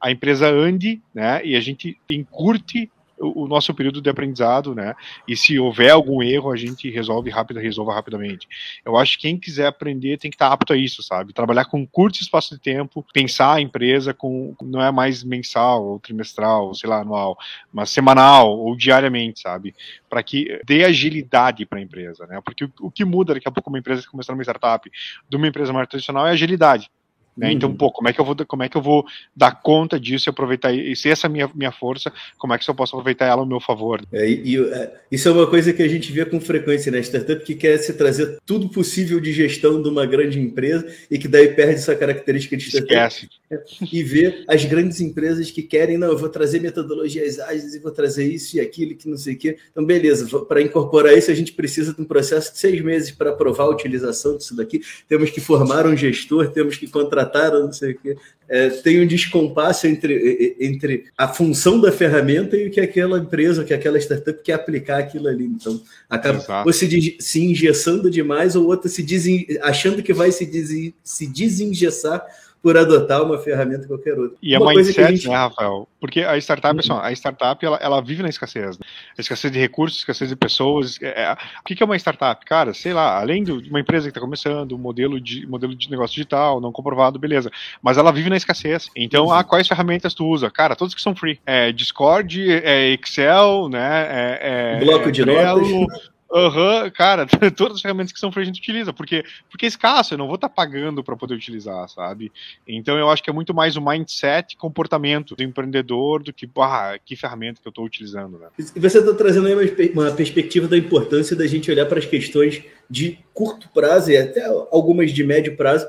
[0.00, 4.94] a empresa ande, né, e a gente encurte o, nosso período de aprendizado, né?
[5.28, 8.48] E se houver algum erro, a gente resolve rápido, resolva rapidamente.
[8.84, 11.32] Eu acho que quem quiser aprender tem que estar apto a isso, sabe?
[11.32, 16.00] Trabalhar com curto espaço de tempo, pensar a empresa com não é mais mensal ou
[16.00, 17.36] trimestral, ou sei lá, anual,
[17.72, 19.74] mas semanal ou diariamente, sabe?
[20.08, 22.40] Para que dê agilidade para a empresa, né?
[22.44, 24.90] Porque o, o, que muda daqui a pouco uma empresa que começar uma startup
[25.28, 26.90] de uma empresa mais tradicional é agilidade.
[27.36, 27.48] Né?
[27.48, 27.52] Uhum.
[27.52, 30.28] Então, pô, como é que eu vou como é que eu vou dar conta disso
[30.28, 33.26] e aproveitar e se essa é minha, minha força, como é que eu posso aproveitar
[33.26, 34.02] ela ao meu favor?
[34.12, 36.98] É, e, e, é, isso é uma coisa que a gente vê com frequência na
[36.98, 37.02] né?
[37.02, 41.28] startup que quer se trazer tudo possível de gestão de uma grande empresa e que
[41.28, 42.92] daí perde essa característica de startup.
[42.92, 43.28] Esquece.
[43.50, 47.78] É, e ver as grandes empresas que querem, não, eu vou trazer metodologias ágeis e
[47.78, 49.56] vou trazer isso e aquilo que não sei o quê.
[49.70, 53.30] Então, beleza, para incorporar isso, a gente precisa de um processo de seis meses para
[53.30, 54.80] aprovar a utilização disso daqui.
[55.08, 58.16] Temos que formar um gestor, temos que contratar contrataram, não sei o quê.
[58.48, 63.64] É, tem um descompasso entre, entre a função da ferramenta e o que aquela empresa,
[63.64, 65.44] que aquela startup quer aplicar aquilo ali.
[65.44, 66.66] Então, acaba Exato.
[66.66, 71.26] ou se, se engessando demais ou outra se desen, achando que vai se, des, se
[71.28, 72.24] desengessar
[72.62, 74.36] por adotar uma ferramenta qualquer outra.
[74.42, 75.28] E uma é mindset, gente...
[75.28, 75.88] né, Rafael?
[75.98, 76.98] Porque a startup, uhum.
[76.98, 78.78] a startup ela, ela, vive na escassez.
[78.78, 78.84] Né?
[79.16, 80.98] A escassez de recursos, escassez de pessoas.
[81.00, 82.44] É, é, o que é uma startup?
[82.44, 86.14] Cara, sei lá, além de uma empresa que está começando, modelo de, modelo de negócio
[86.14, 87.50] digital, não comprovado, beleza.
[87.82, 88.88] Mas ela vive na escassez.
[88.94, 89.32] Então, uhum.
[89.32, 90.50] ah, quais ferramentas tu usa?
[90.50, 91.40] Cara, todas que são free.
[91.46, 94.06] É Discord, é Excel, né?
[94.10, 96.09] É, é Bloco de notas.
[96.30, 100.14] Uhum, cara, todas as ferramentas que são free a gente utiliza, porque, porque é escasso,
[100.14, 102.30] eu não vou estar tá pagando para poder utilizar, sabe?
[102.66, 106.96] Então eu acho que é muito mais o mindset, comportamento do empreendedor do que, ah,
[107.04, 108.46] que ferramenta que eu estou utilizando, né?
[108.76, 112.62] Você está trazendo aí uma, uma perspectiva da importância da gente olhar para as questões
[112.88, 115.86] de curto prazo e até algumas de médio prazo,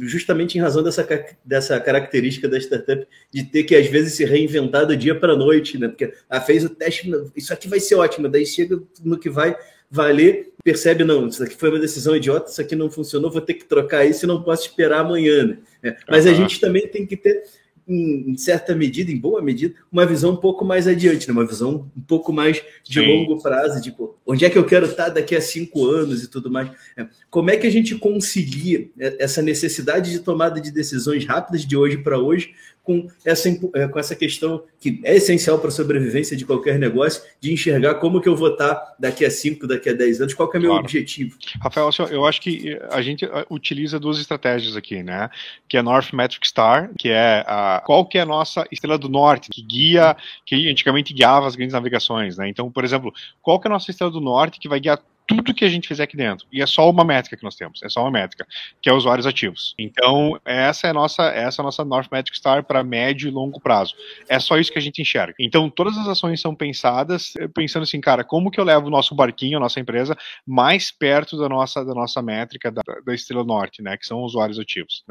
[0.00, 1.06] justamente em razão dessa,
[1.44, 5.36] dessa característica da startup de ter que às vezes se reinventar do dia para a
[5.36, 5.88] noite, né?
[5.88, 9.56] Porque ah, fez o teste, isso aqui vai ser ótimo, daí chega no que vai
[9.90, 13.54] valer, percebe, não, isso aqui foi uma decisão idiota, isso aqui não funcionou, vou ter
[13.54, 15.46] que trocar isso e não posso esperar amanhã.
[15.46, 15.58] Né?
[15.82, 16.32] É, mas uhum.
[16.32, 17.42] a gente também tem que ter
[17.88, 21.32] em, certa medida, em boa medida, uma visão um pouco mais adiante, né?
[21.32, 23.06] uma visão um pouco mais de Sim.
[23.06, 26.50] longo prazo, tipo, onde é que eu quero estar daqui a cinco anos e tudo
[26.50, 26.70] mais.
[26.96, 31.76] É, como é que a gente concilia essa necessidade de tomada de decisões rápidas de
[31.76, 32.52] hoje para hoje
[32.88, 37.22] com essa, é, com essa questão que é essencial para a sobrevivência de qualquer negócio,
[37.38, 40.50] de enxergar como que eu vou estar daqui a 5, daqui a 10 anos, qual
[40.54, 40.84] é o meu claro.
[40.84, 41.36] objetivo.
[41.60, 45.28] Rafael, eu acho que a gente utiliza duas estratégias aqui, né?
[45.68, 49.08] Que é North Metric Star, que é a, qual que é a nossa estrela do
[49.08, 52.48] norte, que guia, que antigamente guiava as grandes navegações, né?
[52.48, 53.12] Então, por exemplo,
[53.42, 55.86] qual que é a nossa estrela do norte que vai guiar tudo que a gente
[55.86, 56.46] fizer aqui dentro.
[56.50, 58.46] E é só uma métrica que nós temos, é só uma métrica,
[58.80, 59.74] que é usuários ativos.
[59.78, 63.30] Então, essa é a nossa, essa é a nossa North Metric Star para médio e
[63.30, 63.94] longo prazo.
[64.26, 65.34] É só isso que a gente enxerga.
[65.38, 68.90] Então, todas as ações são pensadas eh, pensando assim, cara, como que eu levo o
[68.90, 73.44] nosso barquinho, a nossa empresa, mais perto da nossa, da nossa métrica da, da Estrela
[73.44, 75.04] Norte, né, que são usuários ativos.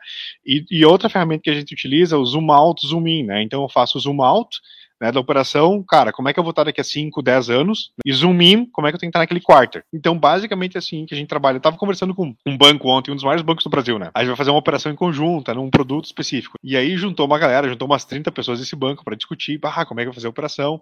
[0.43, 3.43] E, e outra ferramenta que a gente utiliza é o zoom out, zoom in, né?
[3.43, 4.57] Então, eu faço zoom out,
[5.01, 7.91] né, da operação, cara, como é que eu vou estar daqui a 5, 10 anos?
[8.05, 9.83] E zoom in, como é que eu tenho que estar naquele quarter?
[9.93, 11.57] Então, basicamente é assim que a gente trabalha.
[11.57, 14.09] Eu tava conversando com um banco ontem, um dos maiores bancos do Brasil, né?
[14.13, 16.57] A gente vai fazer uma operação em conjunta, num produto específico.
[16.63, 19.99] E aí juntou uma galera, juntou umas 30 pessoas desse banco para discutir, ah, como
[19.99, 20.81] é que eu vou fazer a operação.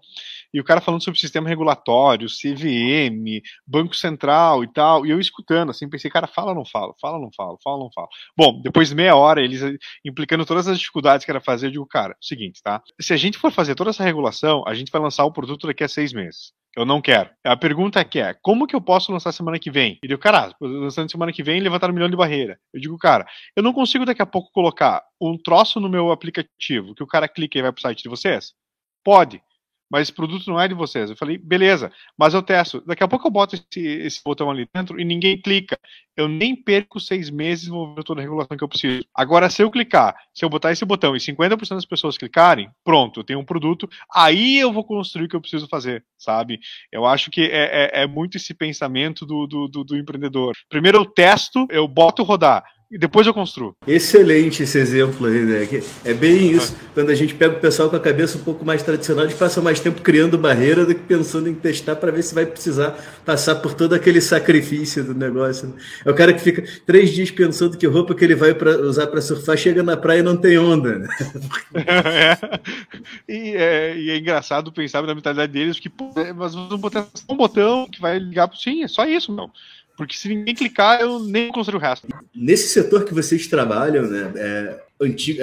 [0.54, 5.06] E o cara falando sobre sistema regulatório, CVM, Banco Central e tal.
[5.06, 6.94] E eu escutando, assim, pensei, cara, fala ou não fala?
[7.02, 7.58] Fala ou não fala?
[7.64, 8.08] Fala ou não fala?
[8.38, 9.62] Bom, depois de meia hora, eles
[10.06, 12.82] implicando todas as dificuldades que era fazer, eu digo, cara, seguinte, tá?
[13.00, 15.84] Se a gente for fazer toda essa regulação, a gente vai lançar o produto daqui
[15.84, 16.54] a seis meses.
[16.76, 17.30] Eu não quero.
[17.44, 19.98] A pergunta é que é, como que eu posso lançar semana que vem?
[20.04, 22.60] Ele cara, lançando semana que vem, levantar um milhão de barreira.
[22.74, 26.94] Eu digo, cara, eu não consigo daqui a pouco colocar um troço no meu aplicativo
[26.94, 28.54] que o cara clica e vai pro site de vocês?
[29.04, 29.42] Pode
[29.90, 31.10] mas esse produto não é de vocês.
[31.10, 32.84] Eu falei, beleza, mas eu testo.
[32.86, 35.80] Daqui a pouco eu boto esse, esse botão ali dentro e ninguém clica.
[36.16, 39.06] Eu nem perco seis meses envolvendo toda a regulação que eu preciso.
[39.14, 43.20] Agora, se eu clicar, se eu botar esse botão e 50% das pessoas clicarem, pronto,
[43.20, 46.60] eu tenho um produto, aí eu vou construir o que eu preciso fazer, sabe?
[46.92, 50.54] Eu acho que é, é, é muito esse pensamento do, do, do, do empreendedor.
[50.70, 52.64] Primeiro eu testo, eu boto rodar
[52.96, 53.76] e depois eu construo.
[53.86, 55.68] Excelente esse exemplo aí, né?
[56.06, 56.74] É bem isso.
[56.94, 59.38] Quando a gente pega o pessoal com a cabeça um pouco mais tradicional, a gente
[59.38, 62.98] passa mais tempo criando barreira do que pensando em testar para ver se vai precisar
[63.26, 65.68] passar por todo aquele sacrifício do negócio.
[65.68, 65.74] Né?
[66.06, 69.08] É o cara que fica três dias pensando que roupa que ele vai pra, usar
[69.08, 71.00] para surfar chega na praia e não tem onda.
[71.00, 71.08] Né?
[71.86, 72.60] é.
[73.28, 77.08] E, é, e é engraçado pensar na mentalidade deles que, pô, é, mas vamos botar
[77.28, 78.50] um botão que vai ligar.
[78.56, 79.50] Sim, é só isso, meu.
[79.98, 82.08] Porque se ninguém clicar, eu nem construo o resto.
[82.34, 84.32] Nesse setor que vocês trabalham, né?
[84.36, 84.86] É,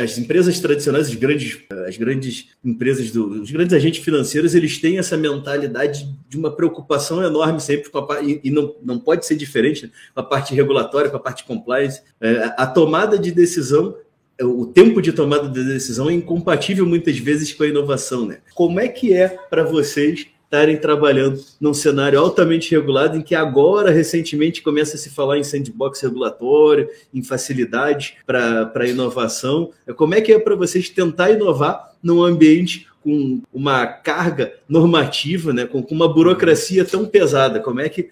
[0.02, 4.98] as empresas tradicionais, as grandes, as grandes empresas, do, os grandes agentes financeiros, eles têm
[4.98, 9.36] essa mentalidade de uma preocupação enorme sempre com a e, e não, não pode ser
[9.36, 12.00] diferente né, com a parte regulatória, com a parte compliance.
[12.20, 13.94] É, a tomada de decisão
[14.40, 18.38] o tempo de tomada de decisão é incompatível muitas vezes com a inovação, né?
[18.54, 23.90] Como é que é para vocês estarem trabalhando num cenário altamente regulado, em que agora,
[23.90, 29.70] recentemente, começa a se falar em sandbox regulatório, em facilidades para inovação.
[29.96, 35.64] Como é que é para vocês tentar inovar num ambiente com uma carga normativa, né,
[35.64, 37.58] com uma burocracia tão pesada?
[37.58, 38.10] Como é que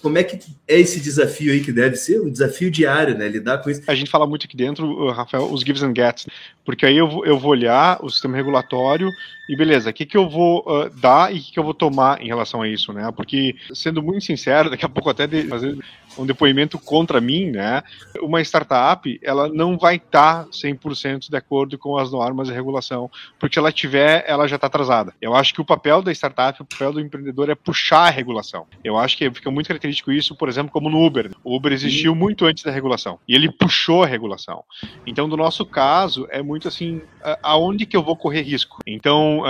[0.00, 3.26] como é que é esse desafio aí que deve ser um desafio diário, né?
[3.26, 3.82] Lidar com isso.
[3.88, 6.26] A gente fala muito aqui dentro, Rafael, os gives and gets,
[6.64, 9.10] porque aí eu vou, eu vou olhar o sistema regulatório
[9.48, 11.74] e beleza, o que, que eu vou uh, dar e o que, que eu vou
[11.74, 13.10] tomar em relação a isso, né?
[13.16, 15.76] Porque, sendo muito sincero, daqui a pouco até de fazer
[16.18, 17.82] um depoimento contra mim, né?
[18.20, 23.10] Uma startup, ela não vai estar tá 100% de acordo com as normas e regulação,
[23.38, 25.14] porque se ela tiver, ela já está atrasada.
[25.20, 28.66] Eu acho que o papel da startup, o papel do empreendedor é puxar a regulação.
[28.82, 31.30] Eu acho que fica muito característico isso, por exemplo, como no Uber.
[31.42, 34.64] O Uber existiu muito antes da regulação e ele puxou a regulação.
[35.06, 37.02] Então, no nosso caso, é muito assim,
[37.42, 38.78] aonde que eu vou correr risco?
[38.86, 39.42] Então,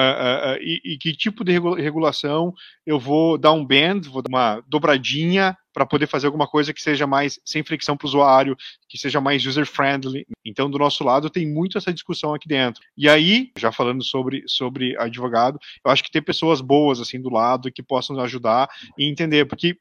[0.61, 2.53] e, e, que tipo de regulação
[2.87, 6.80] eu vou dar um band, vou dar uma dobradinha para poder fazer alguma coisa que
[6.80, 8.56] seja mais sem fricção para o usuário,
[8.88, 10.24] que seja mais user-friendly.
[10.46, 12.80] Então, do nosso lado, tem muito essa discussão aqui dentro.
[12.96, 17.28] E aí, já falando sobre, sobre advogado, eu acho que ter pessoas boas assim do
[17.28, 19.76] lado que possam ajudar e entender, porque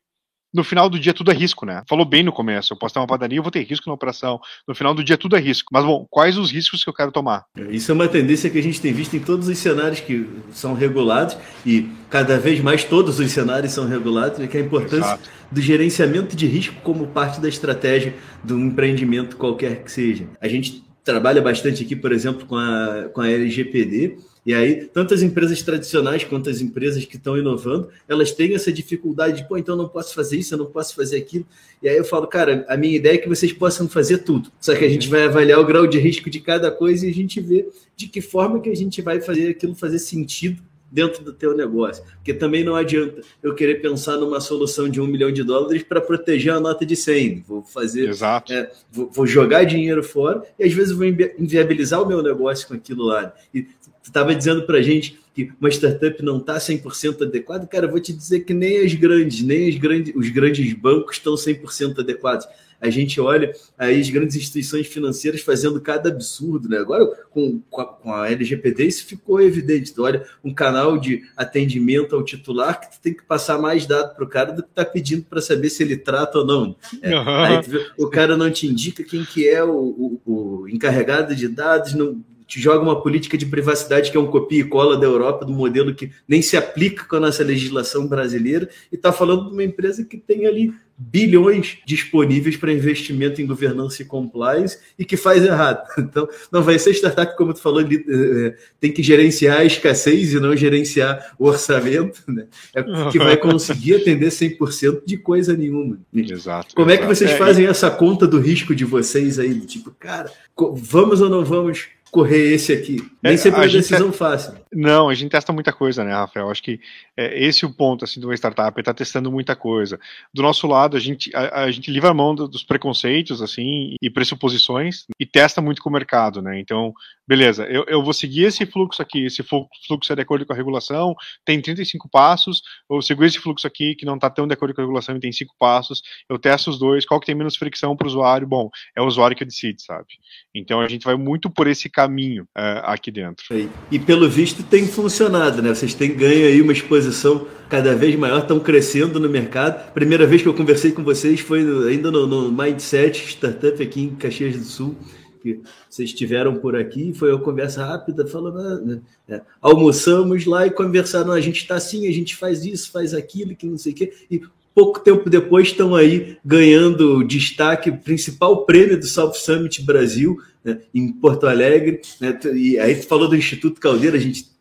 [0.54, 1.84] no final do dia tudo é risco, né?
[1.88, 4.40] Falou bem no começo, eu posso ter uma padaria, eu vou ter risco na operação.
[4.68, 5.70] No final do dia tudo é risco.
[5.74, 7.46] Mas bom, quais os riscos que eu quero tomar?
[7.70, 10.74] Isso é uma tendência que a gente tem visto em todos os cenários que são
[10.74, 14.98] regulados e cada vez mais todos os cenários são regulados, e que é a importância
[14.98, 15.30] Exato.
[15.52, 18.14] do gerenciamento de risco como parte da estratégia
[18.44, 20.28] de um empreendimento qualquer que seja.
[20.40, 25.14] A gente trabalha bastante aqui, por exemplo, com a, com a LGPD, e aí, tanto
[25.14, 29.58] as empresas tradicionais quanto as empresas que estão inovando, elas têm essa dificuldade de, pô,
[29.58, 31.46] então eu não posso fazer isso, eu não posso fazer aquilo.
[31.82, 34.52] E aí eu falo, cara, a minha ideia é que vocês possam fazer tudo.
[34.60, 37.14] Só que a gente vai avaliar o grau de risco de cada coisa e a
[37.14, 40.62] gente vê de que forma que a gente vai fazer aquilo fazer sentido
[40.94, 42.04] dentro do teu negócio.
[42.18, 46.00] Porque também não adianta eu querer pensar numa solução de um milhão de dólares para
[46.00, 47.44] proteger a nota de 100.
[47.48, 48.10] Vou fazer.
[48.10, 48.54] Exato.
[48.54, 52.76] É, vou, vou, jogar dinheiro fora e às vezes vou inviabilizar o meu negócio com
[52.76, 53.34] aquilo lá.
[53.52, 57.66] E tu estava dizendo para a gente que uma startup não está 100% adequada.
[57.66, 61.18] Cara, eu vou te dizer que nem as grandes, nem as grandes, os grandes bancos
[61.18, 62.46] estão 100% adequados
[62.84, 66.78] a gente olha aí as grandes instituições financeiras fazendo cada absurdo, né?
[66.78, 69.94] Agora, com, com a, LGPD, isso ficou evidente.
[69.94, 74.14] Tu olha um canal de atendimento ao titular que tu tem que passar mais dado
[74.14, 76.76] para o cara do que tá pedindo para saber se ele trata ou não.
[77.02, 77.30] É, uhum.
[77.30, 81.48] aí, vê, o cara não te indica quem que é o, o, o encarregado de
[81.48, 85.06] dados, não, te joga uma política de privacidade que é um copia e cola da
[85.06, 89.48] Europa, do modelo que nem se aplica com a nossa legislação brasileira, e está falando
[89.48, 95.04] de uma empresa que tem ali bilhões disponíveis para investimento em governança e compliance e
[95.04, 95.84] que faz errado.
[96.14, 100.34] Então, não vai ser startup, como tu falou, eh, eh, tem que gerenciar a escassez
[100.34, 102.46] e não gerenciar o orçamento, né?
[102.76, 105.98] É que vai conseguir atender 100% de coisa nenhuma.
[106.14, 106.76] Exato.
[106.76, 107.04] Como exato.
[107.04, 109.60] é que vocês é, fazem essa conta do risco de vocês aí?
[109.62, 110.30] Tipo, cara,
[110.76, 112.98] vamos ou não vamos correr esse aqui.
[113.24, 114.18] Nem é, sempre é uma decisão te...
[114.18, 114.54] fácil.
[114.72, 116.52] Não, a gente testa muita coisa, né, Rafael?
[116.52, 116.80] Acho que
[117.18, 120.00] é, esse é o ponto assim, de uma startup, está testando muita coisa.
[120.32, 124.10] Do nosso lado, a gente, a, a gente livra a mão dos preconceitos assim e
[124.12, 126.60] pressuposições e testa muito com o mercado, né?
[126.60, 126.94] Então,
[127.28, 130.56] beleza, eu, eu vou seguir esse fluxo aqui, esse fluxo é de acordo com a
[130.56, 134.74] regulação, tem 35 passos, eu sigo esse fluxo aqui que não está tão de acordo
[134.74, 137.56] com a regulação e tem 5 passos, eu testo os dois, qual que tem menos
[137.56, 138.48] fricção para o usuário?
[138.48, 140.08] Bom, é o usuário que decide, sabe?
[140.54, 143.44] Então a gente vai muito por esse caminho uh, aqui dentro.
[143.92, 145.70] E pelo visto tem funcionado, né?
[145.70, 149.92] Vocês têm ganho aí uma exposição cada vez maior, estão crescendo no mercado.
[149.94, 154.16] Primeira vez que eu conversei com vocês foi ainda no, no Mindset Startup aqui em
[154.16, 154.98] Caxias do Sul
[155.44, 160.66] que vocês estiveram por aqui, foi uma conversa rápida, falando, ah, né, é, almoçamos lá
[160.66, 163.92] e conversaram, a gente está assim, a gente faz isso, faz aquilo, que não sei
[163.92, 164.42] o quê, e
[164.74, 171.12] pouco tempo depois estão aí ganhando destaque, principal prêmio do South Summit Brasil, né, em
[171.12, 174.53] Porto Alegre, né, e aí falou do Instituto Caldeira, a gente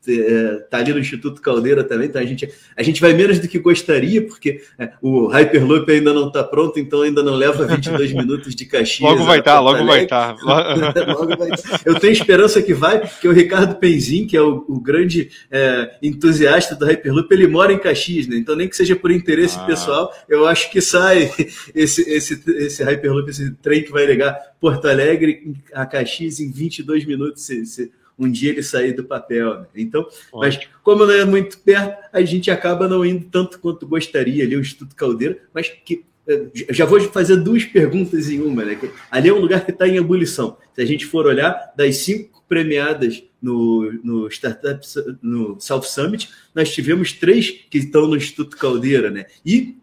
[0.68, 3.58] tá ali no Instituto Caldeira também, então a gente, a gente vai menos do que
[3.58, 8.54] gostaria, porque é, o Hyperloop ainda não está pronto, então ainda não leva 22 minutos
[8.54, 9.08] de Caxias.
[9.08, 10.36] Logo vai estar, tá, logo vai estar.
[10.42, 11.80] Tá.
[11.84, 15.96] Eu tenho esperança que vai, que o Ricardo Penzin, que é o, o grande é,
[16.02, 18.36] entusiasta do Hyperloop, ele mora em Caxias, né?
[18.36, 19.64] então nem que seja por interesse ah.
[19.64, 21.30] pessoal, eu acho que sai
[21.74, 27.04] esse, esse, esse Hyperloop, esse trem que vai ligar Porto Alegre a Caxias em 22
[27.04, 27.44] minutos.
[27.44, 29.60] Se, se, um dia ele sair do papel.
[29.60, 29.66] Né?
[29.76, 34.44] Então, mas como não é muito perto, a gente acaba não indo tanto quanto gostaria
[34.44, 38.78] ali o Instituto Caldeira, mas que eh, já vou fazer duas perguntas em uma, né?
[39.10, 40.56] Ali é um lugar que está em ebulição.
[40.74, 44.80] Se a gente for olhar, das cinco premiadas no, no Startup
[45.20, 49.26] no South Summit, nós tivemos três que estão no Instituto Caldeira, né?
[49.44, 49.76] E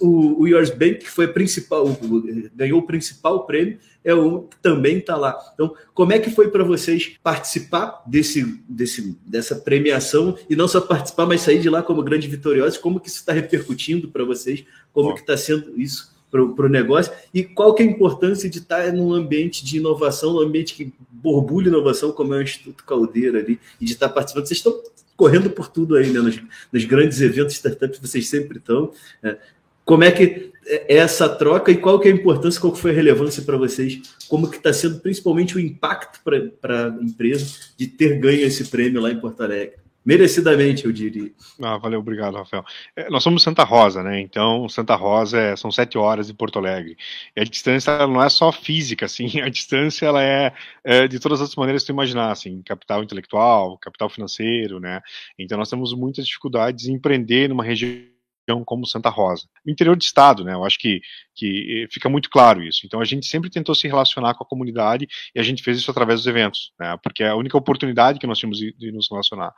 [0.00, 1.86] o, o Yours Bank, que foi principal,
[2.54, 5.38] ganhou o principal prêmio, é um que também está lá.
[5.54, 10.80] Então, como é que foi para vocês participar desse, desse, dessa premiação e não só
[10.80, 12.78] participar, mas sair de lá como grande vitoriosos?
[12.78, 14.64] Como que isso está repercutindo para vocês?
[14.92, 15.14] Como Bom.
[15.14, 17.12] que está sendo isso para o negócio?
[17.34, 20.92] E qual que é a importância de estar num ambiente de inovação, num ambiente que
[21.10, 24.46] borbulha inovação, como é o Instituto Caldeira ali, e de estar participando?
[24.46, 24.80] Vocês estão
[25.20, 26.20] correndo por tudo aí, né?
[26.20, 26.40] Nos,
[26.72, 28.90] nos grandes eventos startups vocês sempre estão.
[29.22, 29.36] Né?
[29.90, 32.92] Como é que é essa troca e qual que é a importância, qual que foi
[32.92, 37.44] a relevância para vocês, como que está sendo principalmente o impacto para a empresa
[37.76, 39.80] de ter ganho esse prêmio lá em Porto Alegre?
[40.06, 41.32] Merecidamente, eu diria.
[41.60, 42.64] Ah, valeu, obrigado, Rafael.
[42.94, 44.20] É, nós somos Santa Rosa, né?
[44.20, 46.96] Então, Santa Rosa é, são sete horas de Porto Alegre.
[47.36, 50.52] E a distância não é só física, assim, a distância ela é,
[50.84, 55.00] é de todas as maneiras que tu imaginar, assim, capital intelectual, capital financeiro, né?
[55.36, 58.09] Então, nós temos muitas dificuldades em empreender numa região
[58.64, 59.46] como Santa Rosa.
[59.64, 60.54] No interior do estado, né?
[60.54, 61.00] Eu acho que,
[61.34, 62.80] que fica muito claro isso.
[62.84, 65.90] Então a gente sempre tentou se relacionar com a comunidade e a gente fez isso
[65.90, 66.96] através dos eventos, né?
[67.02, 69.52] Porque é a única oportunidade que nós tínhamos de, de nos relacionar.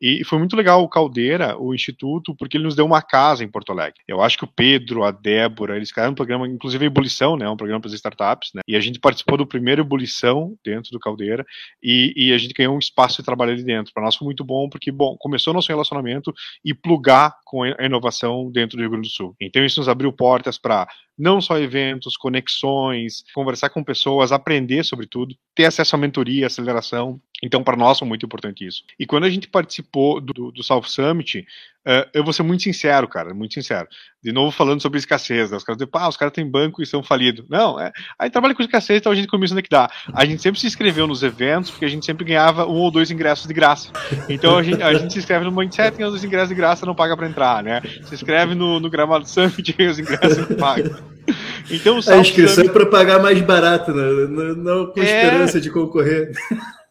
[0.00, 3.48] E foi muito legal o Caldeira, o Instituto, porque ele nos deu uma casa em
[3.48, 4.00] Porto Alegre.
[4.06, 7.48] Eu acho que o Pedro, a Débora, eles criaram um programa, inclusive a Ebulição, né?
[7.48, 8.60] Um programa para as startups, né?
[8.68, 11.44] E a gente participou do primeiro Ebulição dentro do Caldeira
[11.82, 13.92] e, e a gente ganhou um espaço de trabalho ali dentro.
[13.92, 16.32] Para nós foi muito bom, porque, bom, começou nosso relacionamento
[16.64, 19.34] e plugar com a inovação dentro do Rio Grande do Sul.
[19.40, 25.06] Então isso nos abriu portas para não só eventos, conexões, conversar com pessoas, aprender sobre
[25.06, 27.20] tudo, ter acesso à mentoria, aceleração.
[27.42, 28.82] Então, para nós é muito importante isso.
[28.98, 33.06] E quando a gente participou do, do South Summit, uh, eu vou ser muito sincero,
[33.06, 33.86] cara, muito sincero.
[34.22, 35.50] De novo, falando sobre escassez.
[35.50, 35.56] Né?
[35.56, 37.44] Os caras dizem, pá, os caras têm banco e são falidos.
[37.48, 39.90] Não, é, aí trabalha com escassez, então a gente começa onde é que dá.
[40.14, 43.10] A gente sempre se inscreveu nos eventos, porque a gente sempre ganhava um ou dois
[43.10, 43.92] ingressos de graça.
[44.28, 46.94] Então a gente, a gente se inscreve no Mindset, ganha os ingressos de graça, não
[46.94, 47.82] paga para entrar, né?
[48.04, 51.03] Se inscreve no, no Gramado Summit, ganha os ingressos não paga.
[51.70, 54.26] Então, a inscrição é para pagar mais barato, né?
[54.28, 55.04] não, não com é.
[55.04, 56.32] esperança de concorrer.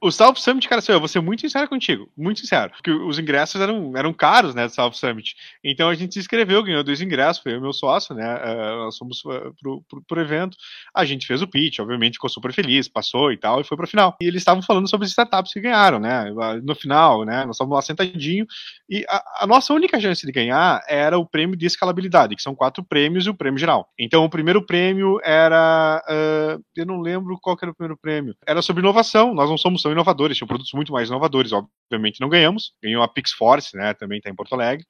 [0.04, 3.18] O South Summit, cara, assim, eu vou ser muito sincero contigo, muito sincero, porque os
[3.18, 5.34] ingressos eram, eram caros, né, do South Summit.
[5.64, 8.98] Então a gente se inscreveu, ganhou dois ingressos, foi o meu sócio, né, uh, nós
[8.98, 10.58] fomos uh, pro, pro, pro, evento,
[10.94, 13.88] a gente fez o pitch, obviamente ficou super feliz, passou e tal, e foi pro
[13.88, 14.18] final.
[14.22, 16.26] E eles estavam falando sobre as startups que ganharam, né,
[16.62, 18.46] no final, né, nós estávamos lá sentadinho,
[18.90, 22.54] e a, a, nossa única chance de ganhar era o prêmio de escalabilidade, que são
[22.54, 23.88] quatro prêmios e o prêmio geral.
[23.98, 28.62] Então o primeiro prêmio era, uh, eu não lembro qual era o primeiro prêmio, era
[28.62, 32.74] sobre inovação, nós não somos tão inovadores, tinham produtos muito mais inovadores, obviamente não ganhamos,
[32.82, 34.86] ganhou a Pixforce, né, também está em Porto Alegre.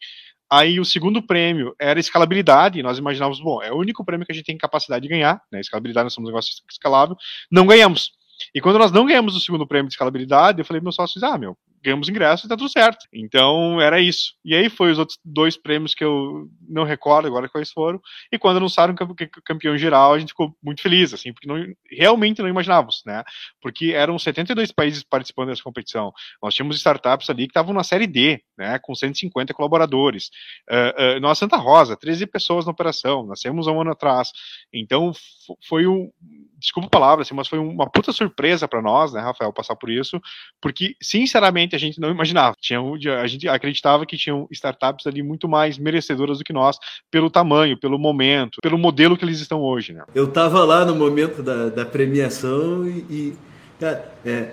[0.51, 4.31] Aí o segundo prêmio era escalabilidade, e nós imaginávamos, bom, é o único prêmio que
[4.31, 7.15] a gente tem capacidade de ganhar, né, escalabilidade, nós somos um negócio escalável,
[7.51, 8.11] não ganhamos.
[8.53, 11.23] E quando nós não ganhamos o segundo prêmio de escalabilidade, eu falei para meus sócios,
[11.23, 13.05] ah, meu, ganhamos ingresso e tá tudo certo.
[13.13, 14.33] Então era isso.
[14.43, 18.01] E aí foi os outros dois prêmios que eu não recordo agora quais foram.
[18.31, 21.57] E quando anunciaram o campeão geral, a gente ficou muito feliz, assim, porque não,
[21.91, 23.23] realmente não imaginávamos, né?
[23.61, 26.13] Porque eram 72 países participando dessa competição.
[26.41, 30.29] Nós tínhamos startups ali que estavam na série D, né, com 150 colaboradores.
[30.69, 34.31] Uh, uh, nós, Santa Rosa, 13 pessoas na operação, nascemos há um ano atrás.
[34.73, 35.11] Então
[35.67, 36.09] foi um
[36.63, 39.89] desculpa a palavra, assim, mas foi uma puta surpresa para nós, né, Rafael, passar por
[39.89, 40.21] isso,
[40.61, 42.55] porque, sinceramente, a gente não imaginava.
[42.59, 42.79] Tinha,
[43.21, 46.77] a gente acreditava que tinham startups ali muito mais merecedoras do que nós,
[47.09, 50.03] pelo tamanho, pelo momento, pelo modelo que eles estão hoje, né.
[50.13, 53.33] Eu tava lá no momento da, da premiação e, e
[54.25, 54.51] é,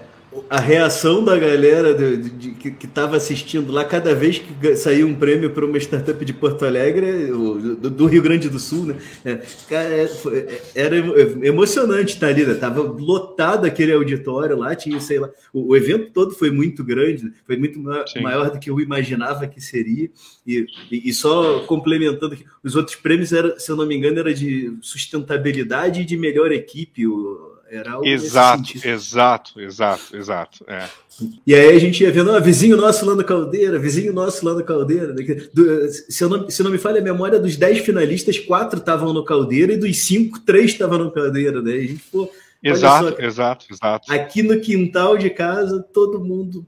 [0.48, 5.08] a reação da galera de, de, de, que estava assistindo lá, cada vez que saiu
[5.08, 8.96] um prêmio para uma startup de Porto Alegre, do, do, Rio Grande do Sul, né?
[9.24, 9.30] É,
[9.70, 10.96] é, é, era
[11.44, 12.54] emocionante estar ali, né?
[12.54, 17.24] Tava lotado aquele auditório lá, tinha, sei lá, o, o evento todo foi muito grande,
[17.24, 17.32] né?
[17.44, 18.20] foi muito ma Sim.
[18.20, 20.08] maior do que eu imaginava que seria.
[20.46, 24.32] E, e, e só complementando, os outros prêmios, era, se eu não me engano, era
[24.32, 27.06] de sustentabilidade e de melhor equipe.
[27.06, 30.64] O, era algo exato, exato, exato, exato.
[30.66, 30.88] É.
[31.46, 34.54] E aí a gente ia vendo, ah, vizinho nosso lá no Caldeira, vizinho nosso lá
[34.54, 35.14] no Caldeira.
[35.14, 35.22] Né?
[35.54, 39.12] Do, se, eu não, se não me falha a memória, dos 10 finalistas, quatro estavam
[39.12, 41.62] no Caldeira e dos cinco, três estavam no Caldeira.
[41.62, 41.72] Né?
[41.74, 42.28] A gente, pô,
[42.62, 44.12] Exato, só, exato, exato.
[44.12, 46.66] Aqui no quintal de casa, todo mundo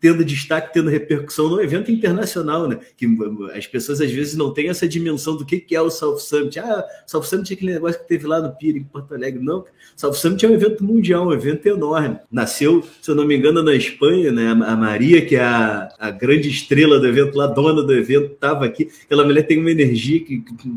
[0.00, 2.78] tendo destaque, tendo repercussão no evento internacional, né?
[2.96, 3.06] Que
[3.54, 6.58] as pessoas às vezes não têm essa dimensão do que, que é o South Summit.
[6.60, 9.42] Ah, South Summit é aquele negócio que teve lá no Pira, em Porto Alegre.
[9.42, 9.64] Não,
[9.96, 12.18] South Summit é um evento mundial, um evento enorme.
[12.30, 14.50] Nasceu, se eu não me engano, na Espanha, né?
[14.50, 18.64] A Maria, que é a, a grande estrela do evento, lá, dona do evento, estava
[18.64, 18.88] aqui.
[19.04, 20.70] Aquela mulher tem uma energia que, que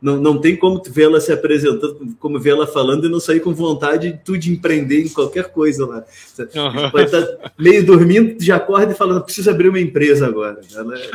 [0.00, 3.18] não, não tem como tu ver ela se apresentando, como ver ela falando e não
[3.18, 6.04] sair com vontade de tu de empreender em qualquer coisa lá.
[6.92, 10.60] Pode estar meio dormindo, já acorda e falando, preciso abrir uma empresa agora.
[10.74, 11.10] Ela, é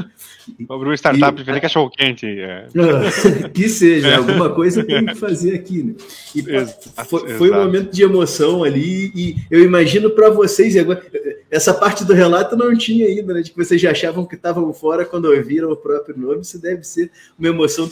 [0.70, 2.26] abrir uma startup, e, vender cachorro quente.
[2.26, 2.67] É.
[3.54, 4.15] que seja, é.
[4.15, 5.84] alguma coisa tem que fazer aqui.
[5.84, 5.94] Né?
[6.36, 11.04] E exato, foi, foi um momento de emoção ali, e eu imagino para vocês, agora,
[11.50, 13.42] essa parte do relato não tinha ainda, né?
[13.42, 16.84] De que vocês já achavam que estavam fora quando ouviram o próprio nome, isso deve
[16.84, 17.92] ser uma emoção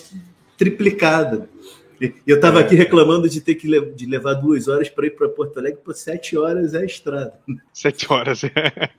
[0.58, 1.48] triplicada.
[2.26, 2.64] Eu estava é.
[2.64, 5.94] aqui reclamando de ter que de levar duas horas para ir para Porto Alegre, por
[5.94, 7.34] sete horas é a estrada.
[7.74, 8.90] Sete horas, é,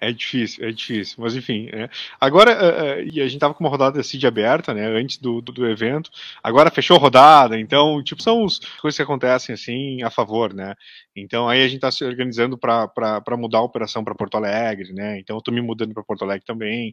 [0.00, 1.16] é difícil, é difícil.
[1.18, 1.88] Mas enfim, é.
[2.20, 5.18] agora, uh, uh, e a gente estava com uma rodada de CID aberta, né, antes
[5.18, 6.10] do, do, do, evento,
[6.42, 10.74] agora fechou a rodada, então, tipo, são as coisas que acontecem assim a favor, né?
[11.14, 15.18] Então aí a gente está se organizando para mudar a operação para Porto Alegre, né?
[15.18, 16.92] Então eu estou me mudando para Porto Alegre também.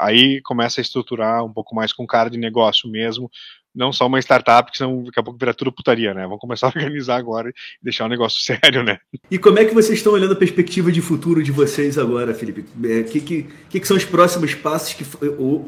[0.00, 3.30] Aí começa a estruturar um pouco mais com cara de negócio mesmo,
[3.74, 6.22] não só uma startup, que senão daqui a pouco vira tudo putaria, né?
[6.22, 7.52] Vamos começar a organizar agora e
[7.82, 8.98] deixar um negócio sério, né?
[9.30, 12.64] E como é que vocês estão olhando a perspectiva de futuro de vocês agora, Felipe?
[12.78, 15.04] O é, que, que, que, são os próximos passos que,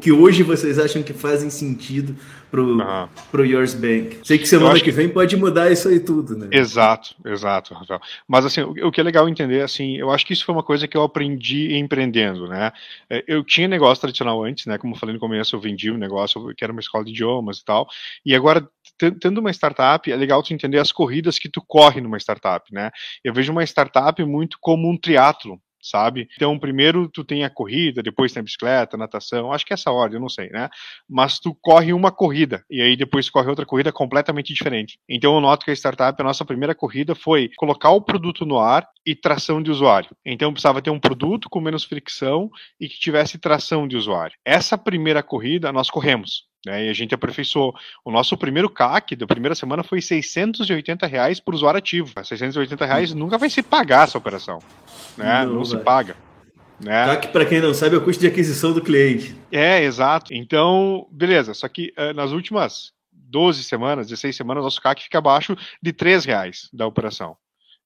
[0.01, 2.15] que hoje vocês acham que fazem sentido
[2.55, 3.09] pro, uhum.
[3.29, 4.19] pro Yours Bank?
[4.23, 6.47] Sei que semana que, que vem pode mudar isso aí tudo, né?
[6.51, 7.99] Exato, exato, Rafael.
[8.25, 10.63] Mas assim, o, o, que é legal entender, assim, eu acho que isso foi uma
[10.63, 12.71] coisa que eu aprendi empreendendo, né?
[13.09, 14.77] É, eu tinha negócio tradicional antes, né?
[14.77, 17.59] Como eu falei no começo, eu vendi um negócio que era uma escola de idiomas
[17.59, 17.87] e tal.
[18.25, 18.65] E agora,
[19.19, 22.89] tendo uma startup, é legal tu entender as corridas que tu corre numa startup, né?
[23.21, 25.59] Eu vejo uma startup muito como um triatlo,
[25.89, 26.27] sabe?
[26.35, 29.91] Então, primeiro tu tem a corrida, depois tem a bicicleta, natação, acho que é essa
[29.91, 30.69] ordem, eu não sei, né?
[31.09, 34.99] Mas tu corre uma corrida e aí depois corre outra corrida completamente diferente.
[35.07, 38.59] Então, eu noto que a startup, a nossa primeira corrida foi colocar o produto no
[38.59, 40.09] ar e tração de usuário.
[40.25, 44.35] Então, precisava ter um produto com menos fricção e que tivesse tração de usuário.
[44.43, 46.45] Essa primeira corrida nós corremos.
[46.65, 47.75] Né, e a gente aperfeiçoou.
[48.03, 52.11] O nosso primeiro CAC da primeira semana foi 680 reais por usuário ativo.
[52.23, 54.59] 680 reais nunca vai se pagar essa operação.
[55.15, 55.45] Né?
[55.45, 56.15] Não, não se paga.
[56.79, 57.05] Né?
[57.05, 59.35] CAC, para quem não sabe, é o custo de aquisição do cliente.
[59.51, 60.33] É, exato.
[60.33, 61.53] Então, beleza.
[61.53, 66.25] Só que uh, nas últimas 12 semanas, 16 semanas, nosso CAC fica abaixo de 3
[66.25, 67.37] reais da operação.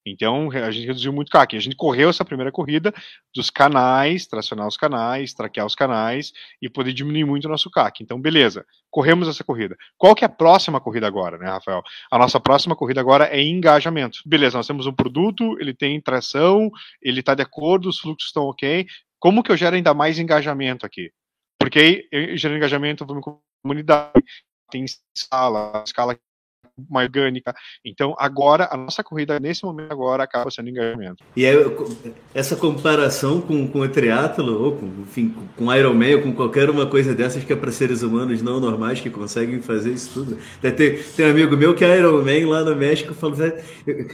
[0.04, 1.56] Então, a gente reduziu muito CAC.
[1.56, 2.92] A gente correu essa primeira corrida
[3.34, 8.02] dos canais, tracionar os canais, traquear os canais e poder diminuir muito o nosso CAC.
[8.02, 9.76] Então, beleza, corremos essa corrida.
[9.98, 11.82] Qual que é a próxima corrida agora, né, Rafael?
[12.10, 14.20] A nossa próxima corrida agora é engajamento.
[14.24, 16.70] Beleza, nós temos um produto, ele tem tração,
[17.02, 18.86] ele está de acordo, os fluxos estão ok.
[19.18, 21.12] Como que eu gero ainda mais engajamento aqui?
[21.58, 24.24] Porque aí, eu gero engajamento para uma comunidade,
[24.70, 26.18] tem escala, escala
[26.88, 27.54] mais orgânica.
[27.84, 31.24] Então, agora, a nossa corrida, nesse momento agora, acaba sendo engajamento.
[31.36, 31.54] E é,
[32.34, 36.86] essa comparação com, com o triatlo, ou com, enfim, com Ironman, ou com qualquer uma
[36.86, 40.38] coisa dessas que é para seres humanos não normais que conseguem fazer isso tudo.
[40.60, 43.36] Tem, tem um amigo meu que é Ironman lá no México, falou,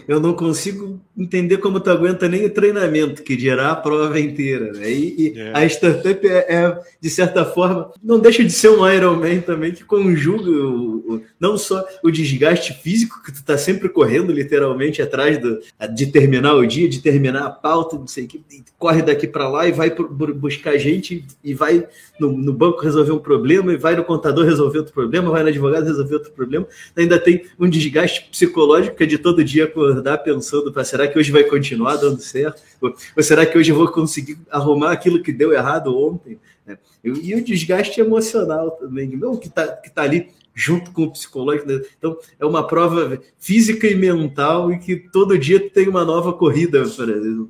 [0.09, 4.73] eu não consigo entender como tu aguenta nem o treinamento, que dirá a prova inteira.
[4.73, 4.91] Né?
[4.91, 5.53] E, e é.
[5.55, 9.85] a startup é, é, de certa forma, não deixa de ser um Ironman também, que
[9.85, 15.03] conjuga o, o, não só o desgaste desgaste físico, que tu tá sempre correndo literalmente
[15.03, 15.61] atrás do,
[15.95, 18.43] de terminar o dia, de terminar a pauta, não sei o que,
[18.79, 19.95] corre daqui para lá e vai
[20.35, 21.87] buscar gente e vai
[22.19, 25.49] no, no, banco resolver um problema, e vai no contador resolver outro problema, vai no
[25.49, 26.67] advogado resolver outro problema.
[26.97, 31.31] Ainda tem um desgaste psicológico que é de todo dia acordar pensando, será que hoje
[31.31, 32.63] vai continuar dando certo?
[32.81, 36.39] Ou, ou será que hoje eu vou conseguir arrumar aquilo que deu errado ontem?
[36.67, 36.77] É.
[37.05, 41.69] E o desgaste emocional também, não que está que tá ali junto com o psicológico.
[41.69, 41.83] Né?
[41.99, 46.83] Então, é uma prova física e mental e que todo dia tem uma nova corrida,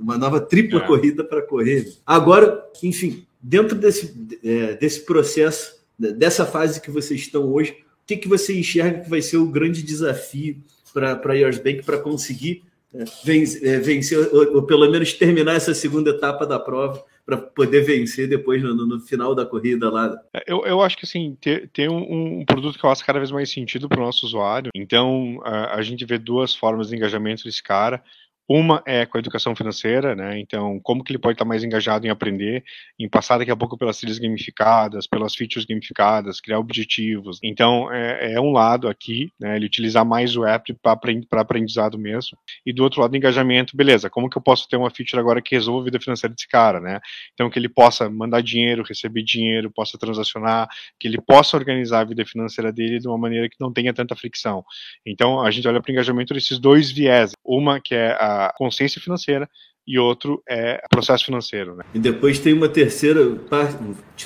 [0.01, 0.87] uma nova tripla é.
[0.87, 1.95] corrida para correr.
[2.05, 7.71] Agora, enfim, dentro desse, é, desse processo, dessa fase que vocês estão hoje,
[8.03, 10.57] o que, que você enxerga que vai ser o grande desafio
[10.93, 15.75] para a Yours Bank para conseguir é, vencer, vencer ou, ou pelo menos terminar essa
[15.75, 17.05] segunda etapa da prova?
[17.27, 20.17] Para poder vencer depois no, no, final da corrida lá.
[20.33, 23.33] É, eu, eu acho que assim, ter, ter um, um produto que faça cada vez
[23.33, 24.71] mais sentido para o nosso usuário.
[24.73, 28.01] Então, a, a gente vê duas formas de engajamento desse cara.
[28.49, 30.39] Uma é com a educação financeira, né?
[30.39, 32.63] Então, como que ele pode estar mais engajado em aprender,
[32.99, 37.41] em passar daqui a pouco pelas trilhas gamificadas, pelas features gamificadas, criar objetivos.
[37.43, 39.57] Então, é, é um lado aqui, né?
[39.57, 42.39] Ele utilizar mais o app para aprendizado mesmo.
[42.65, 45.55] E do outro lado, engajamento, beleza, como que eu posso ter uma feature agora que
[45.55, 47.01] resolva a vida financeira desse cara, né?
[47.35, 50.69] Então, que ele possa mandar dinheiro, receber dinheiro, possa transacionar,
[51.01, 54.15] que ele possa organizar a vida financeira dele de uma maneira que não tenha tanta
[54.15, 54.65] fricção.
[55.05, 57.33] Então, a gente olha para o engajamento desses dois viés.
[57.45, 59.49] Uma que é a consciência financeira
[59.87, 61.77] e outro é processo financeiro.
[61.77, 61.85] Né?
[61.95, 63.77] E depois tem uma terceira parte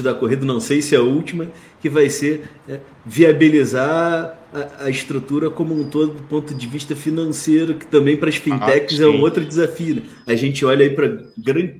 [0.02, 1.48] da corrida, não sei se é a última,
[1.82, 6.96] que vai ser é, viabilizar a, a, estrutura como um todo do ponto de vista
[6.96, 9.96] financeiro, que também para as ah, fintechs ah, é um outro desafio.
[9.96, 10.02] Né?
[10.26, 10.96] A gente olha aí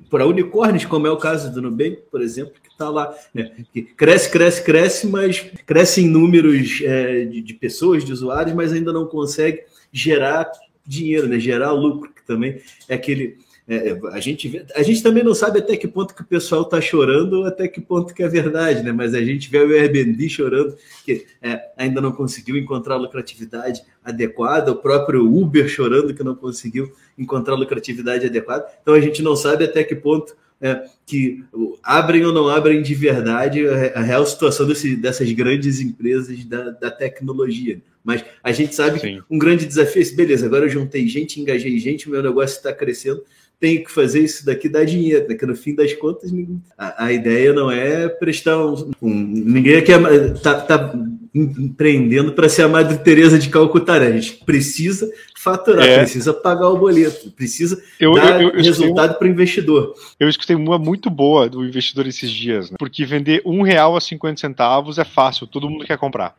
[0.09, 3.51] para unicórnios, como é o caso do Nubank, por exemplo, que está lá, né?
[3.73, 8.71] que cresce, cresce, cresce, mas cresce em números é, de, de pessoas, de usuários, mas
[8.71, 9.61] ainda não consegue
[9.91, 10.51] gerar
[10.85, 11.39] dinheiro, né?
[11.39, 15.59] gerar lucro, que também é aquele É, é, a, gente a gente também não sabe
[15.59, 18.91] até que ponto que o pessoal está chorando até que ponto que é verdade, né?
[18.91, 20.75] Mas a gente vê o Airbnb chorando
[21.05, 26.91] que é, ainda não conseguiu encontrar lucratividade adequada, o próprio Uber chorando que não conseguiu
[27.17, 28.65] encontrar lucratividade adequada.
[28.81, 31.43] Então a gente não sabe até que ponto é, que
[31.81, 36.91] abrem ou não abrem de verdade a, real situação desse, dessas grandes empresas da, da
[36.91, 37.81] tecnologia.
[38.03, 39.17] Mas a gente sabe Sim.
[39.17, 42.23] que um grande desafio é esse, beleza, agora eu juntei gente, engajei gente, o meu
[42.23, 43.23] negócio está crescendo,
[43.59, 46.31] tenho que fazer isso daqui dar dinheiro, porque no fim das contas
[46.75, 50.95] a, a ideia não é prestar um, um ninguém aqui é, tá, tá
[51.33, 54.07] empreendendo para ser a Madre Teresa de Calcutá, né?
[54.07, 55.99] A gente precisa faturar, é.
[55.99, 59.95] precisa pagar o boleto, precisa eu, dar eu, eu, resultado para o investidor.
[60.19, 62.77] Eu escutei uma muito boa do investidor esses dias, né?
[62.77, 66.35] porque vender um real a 50 centavos é fácil, todo mundo quer comprar.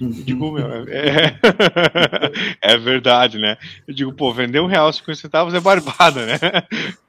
[0.00, 1.38] Eu digo, meu, é, é,
[2.74, 3.56] é, verdade, né?
[3.86, 6.38] Eu digo, pô, vender um real e 50 centavos é barbada, né?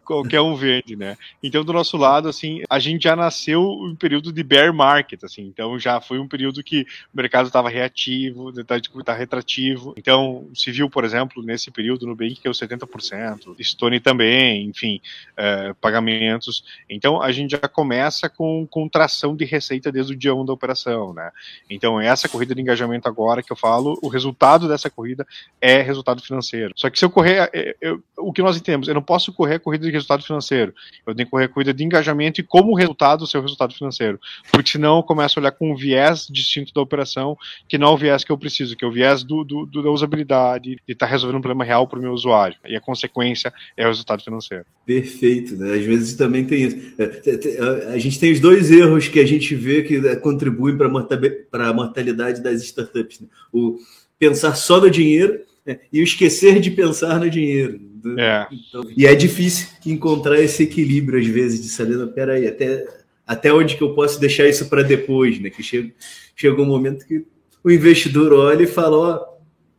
[0.06, 1.18] Qualquer um vende, né?
[1.42, 5.42] Então, do nosso lado, assim, a gente já nasceu em período de bear market, assim,
[5.44, 6.84] então já foi um período que
[7.14, 9.94] o mercado estava reativo, estava tá retrativo.
[9.98, 14.66] Então, se viu, por exemplo, nesse período no Bank que é o 70%, Stone também,
[14.68, 15.02] enfim,
[15.36, 16.64] é, pagamentos.
[16.90, 21.14] Então, a gente já começa com contração de receita desde o dia 1 da operação,
[21.14, 21.32] né?
[21.70, 25.26] Então, essa corrida de engajamento agora que eu falo, o resultado dessa corrida
[25.60, 26.74] é resultado financeiro.
[26.76, 29.56] Só que se eu correr, é, eu, o que nós entendemos, eu não posso correr
[29.56, 30.74] a corrida de resultado financeiro.
[31.06, 34.20] Eu tenho que correr corrida de engajamento e como resultado o seu resultado financeiro.
[34.52, 37.38] Porque senão eu começo a olhar com um viés distinto da operação,
[37.68, 39.84] que não é o viés que eu preciso, que é o viés do, do, do
[39.84, 42.58] da usabilidade, de estar tá resolvendo um problema real para o meu usuário.
[42.66, 44.66] E a consequência é o resultado financeiro.
[44.86, 45.74] Perfeito, né?
[45.74, 46.94] Às vezes também tem isso.
[46.98, 50.88] É, a gente tem os dois erros que a gente vê que é, contribuem para
[50.88, 53.20] a mortalidade das startups.
[53.20, 53.28] Né?
[53.52, 53.80] O
[54.20, 55.80] pensar só no dinheiro né?
[55.92, 57.80] e o esquecer de pensar no dinheiro.
[58.18, 58.48] É.
[58.52, 62.86] Então, e é difícil encontrar esse equilíbrio, às vezes, de saber, não, peraí, até,
[63.26, 65.50] até onde que eu posso deixar isso para depois, né?
[65.50, 65.92] Que chega,
[66.36, 67.26] chega um momento que
[67.64, 69.35] o investidor olha e fala, ó,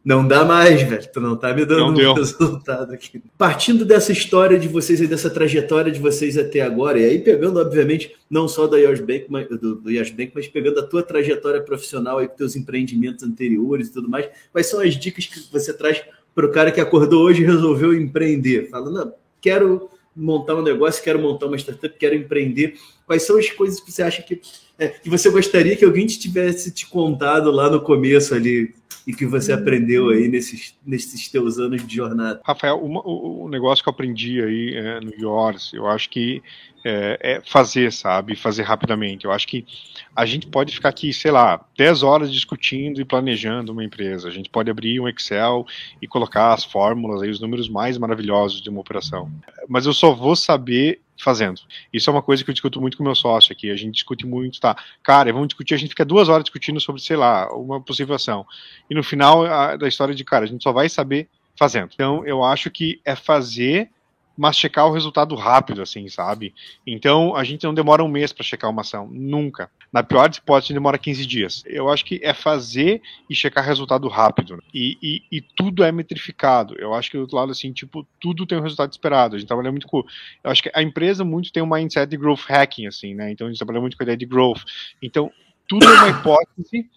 [0.06, 3.20] não dá mais, velho, tu não tá me dando um resultado aqui.
[3.36, 7.58] Partindo dessa história de vocês e dessa trajetória de vocês até agora, e aí pegando,
[7.58, 11.60] obviamente, não só da Yours Bank, mas, do, do Bank, mas pegando a tua trajetória
[11.60, 15.72] profissional aí com teus empreendimentos anteriores e tudo mais, quais são as dicas que você
[15.72, 16.00] traz
[16.32, 18.70] para o cara que acordou hoje e resolveu empreender.
[18.70, 22.74] Fala, não, quero montar um negócio, quero montar uma startup, quero empreender.
[23.04, 24.40] Quais são as coisas que você acha que,
[24.78, 28.74] é, que você gostaria que alguém te tivesse te contado lá no começo ali
[29.06, 32.40] e que você aprendeu aí nesses, nesses teus anos de jornada?
[32.44, 36.42] Rafael, uma, o, o, negócio que eu aprendi aí é, no Yours, eu acho que
[36.88, 38.36] é, é, fazer, sabe?
[38.36, 39.24] Fazer rapidamente.
[39.24, 39.66] Eu acho que
[40.14, 44.28] a gente pode ficar aqui, sei lá, 10 horas discutindo e planejando uma empresa.
[44.28, 45.66] A gente pode abrir um Excel
[46.00, 49.28] e colocar as fórmulas aí, os números mais maravilhosos de uma operação.
[49.68, 51.60] Mas eu só vou saber fazendo.
[51.92, 53.68] Isso é uma coisa que eu discuto muito com meu sócio aqui.
[53.68, 54.76] A gente discute muito, tá?
[55.02, 58.46] Cara, vamos discutir, a gente fica duas horas discutindo sobre, sei lá, uma possível ação.
[58.88, 59.44] E no final
[59.76, 61.28] da história de, cara, a gente só vai saber
[61.58, 61.90] fazendo.
[61.92, 63.90] Então, eu acho que é fazer
[64.36, 66.54] mas checar o resultado rápido, assim, sabe?
[66.86, 69.70] Então, a gente não demora um mês para checar uma ação, nunca.
[69.92, 71.62] Na pior das hipóteses, demora 15 dias.
[71.66, 74.62] Eu acho que é fazer e checar resultado rápido.
[74.74, 76.74] E, e, e, tudo é metrificado.
[76.78, 79.36] Eu acho que do outro lado, assim, tipo, tudo tem um resultado esperado.
[79.36, 80.04] A gente trabalha muito com.
[80.44, 83.30] Eu acho que a empresa muito tem um mindset de growth hacking, assim, né?
[83.30, 84.62] Então, a gente trabalha muito com a ideia de growth.
[85.02, 85.32] Então,
[85.66, 86.90] tudo é uma hipótese,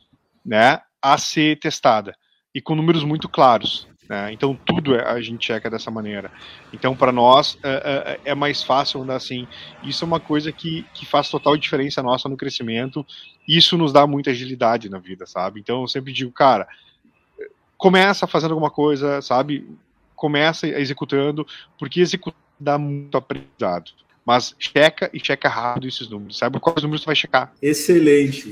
[0.46, 2.16] né, a ser testada.
[2.54, 3.88] E com números muito claros.
[4.10, 4.34] Né?
[4.34, 6.32] Então tudo é, a gente checa dessa maneira.
[6.74, 9.47] Então para nós é, é, é, mais fácil andar assim.
[9.84, 13.05] Isso é uma coisa que, que faz total diferença nossa no crescimento.
[13.47, 15.60] Isso nos dá muita agilidade na vida, sabe?
[15.60, 16.68] Então eu sempre digo, cara,
[17.78, 19.70] começa fazendo alguma coisa, sabe?
[20.16, 21.45] Começa executando,
[21.78, 23.93] porque executar dá muito aprendizado
[24.30, 26.38] mas checa e checa rápido esses números.
[26.38, 27.51] Sabe quais números você vai checar?
[27.59, 28.47] Excelente.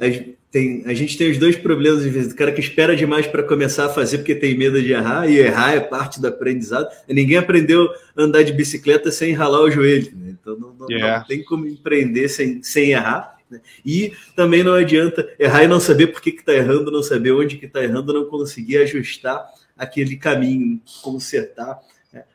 [0.00, 2.32] A, tem, a gente tem os dois problemas, às vezes.
[2.32, 5.38] O cara que espera demais para começar a fazer porque tem medo de errar, e
[5.38, 6.88] errar é parte do aprendizado.
[7.06, 10.10] Ninguém aprendeu a andar de bicicleta sem ralar o joelho.
[10.16, 10.34] Né?
[10.40, 11.20] Então não, não, yeah.
[11.20, 13.36] não, tem como empreender sem, sem errar.
[13.48, 13.60] Né?
[13.86, 17.56] E também não adianta errar e não saber por que está errando, não saber onde
[17.56, 19.46] que está errando, não conseguir ajustar
[19.78, 21.78] aquele caminho, consertar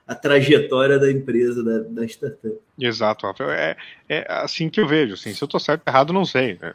[0.08, 2.58] a trajetória da empresa, da, da startup.
[2.80, 3.52] Exato, Rafael.
[3.52, 3.78] É,
[4.10, 5.14] é assim que eu vejo.
[5.14, 6.58] Assim, se eu estou certo ou errado, não sei.
[6.62, 6.74] Né?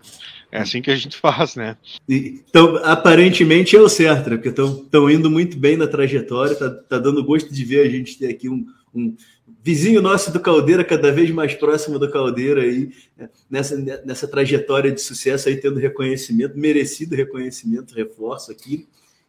[0.53, 1.76] É assim que a gente faz, né?
[2.09, 4.36] Então, aparentemente é o certo, né?
[4.36, 8.18] Porque estão indo muito bem na trajetória, tá, tá dando gosto de ver a gente
[8.18, 9.16] ter aqui um, um
[9.62, 13.28] vizinho nosso do Caldeira, cada vez mais próximo do Caldeira aí, né?
[13.50, 18.86] nessa, nessa trajetória de sucesso aí, tendo reconhecimento, merecido reconhecimento, reforço aqui.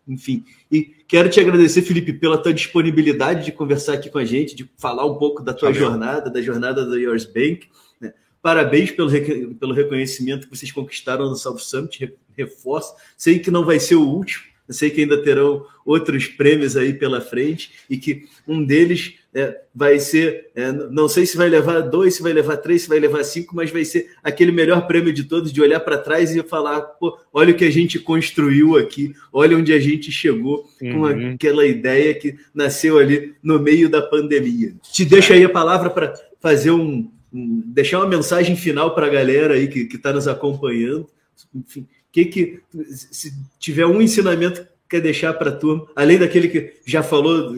[0.08, 0.44] Enfim.
[0.72, 4.70] E quero te agradecer, Felipe, pela tua disponibilidade de conversar aqui com a gente, de
[4.78, 5.88] falar um pouco da tua Valeu.
[5.88, 7.68] jornada, da jornada da Yours Bank.
[8.00, 8.14] Né?
[8.42, 9.10] Parabéns pelo,
[9.56, 12.94] pelo reconhecimento que vocês conquistaram no South Summit, reforço.
[13.18, 17.22] Sei que não vai ser o último, sei que ainda terão outros prêmios aí pela
[17.22, 22.16] frente e que um deles é, vai ser, é, não sei se vai levar dois,
[22.16, 25.24] se vai levar três, se vai levar cinco, mas vai ser aquele melhor prêmio de
[25.24, 29.14] todos, de olhar para trás e falar, pô, olha o que a gente construiu aqui,
[29.32, 30.94] olha onde a gente chegou uhum.
[30.94, 34.76] com aquela ideia que nasceu ali no meio da pandemia.
[34.84, 39.10] Te deixo aí a palavra para fazer um, um, deixar uma mensagem final para a
[39.10, 41.08] galera aí que está nos acompanhando.
[41.56, 42.60] Enfim, que que
[42.92, 47.56] se tiver um ensinamento quer deixar para a turma, além daquele que já falou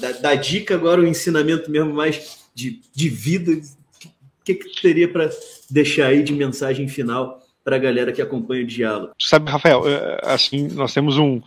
[0.00, 5.08] da, da, dica, agora o ensinamento mesmo mais de, de vida, o que, que teria
[5.08, 5.30] para
[5.70, 9.12] deixar aí de mensagem final para a galera que acompanha o diálogo?
[9.18, 11.40] Sabe, Rafael, é, assim, nós temos um,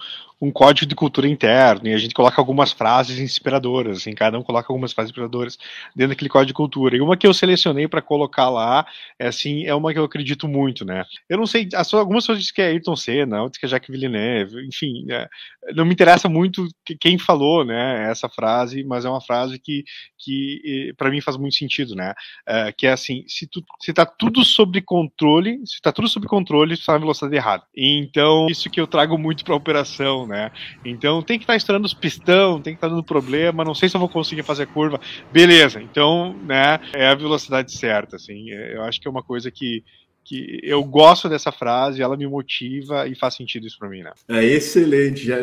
[0.43, 4.43] um código de cultura interno e a gente coloca algumas frases inspiradoras, assim, cada um
[4.43, 5.57] coloca algumas frases inspiradoras
[5.95, 6.97] dentro daquele código de cultura.
[6.97, 8.85] E uma que eu selecionei para colocar lá,
[9.17, 11.05] é assim, é uma que eu acredito muito, né?
[11.29, 14.67] Eu não sei, algumas pessoas dizem que é Ayrton Senna, outras que é Jacques Villeneuve,
[14.67, 15.29] enfim, é,
[15.73, 16.67] não me interessa muito
[16.99, 19.85] quem falou, né, essa frase, mas é uma frase que,
[20.19, 22.13] que para mim faz muito sentido, né?
[22.45, 26.27] É, que é assim, se, tu, se tá tudo sob controle, se tá tudo sob
[26.27, 27.63] controle, tu tá na velocidade errada.
[27.73, 30.32] Então, isso que eu trago muito para operação, né?
[30.33, 30.51] Né?
[30.83, 33.75] Então tem que estar tá estourando os pistão, tem que estar tá dando problema, não
[33.75, 34.99] sei se eu vou conseguir fazer curva.
[35.31, 38.51] Beleza, então, né, é a velocidade certa, assim.
[38.51, 39.83] É, eu acho que é uma coisa que
[40.25, 44.13] que eu gosto dessa frase, ela me motiva e faz sentido isso para mim, né?
[44.29, 45.25] É excelente.
[45.25, 45.35] Já,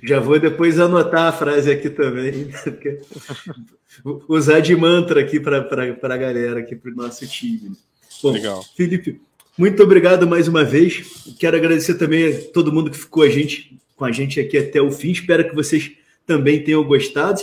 [0.00, 2.48] já vou depois anotar a frase aqui também,
[4.28, 7.72] usar de mantra aqui para a galera, aqui para o nosso time.
[8.22, 8.64] Bom, Legal.
[8.76, 9.20] Felipe,
[9.58, 11.34] muito obrigado mais uma vez.
[11.36, 14.80] Quero agradecer também a todo mundo que ficou a gente com a gente aqui até
[14.80, 15.10] o fim.
[15.10, 15.92] Espero que vocês
[16.24, 17.42] também tenham gostado.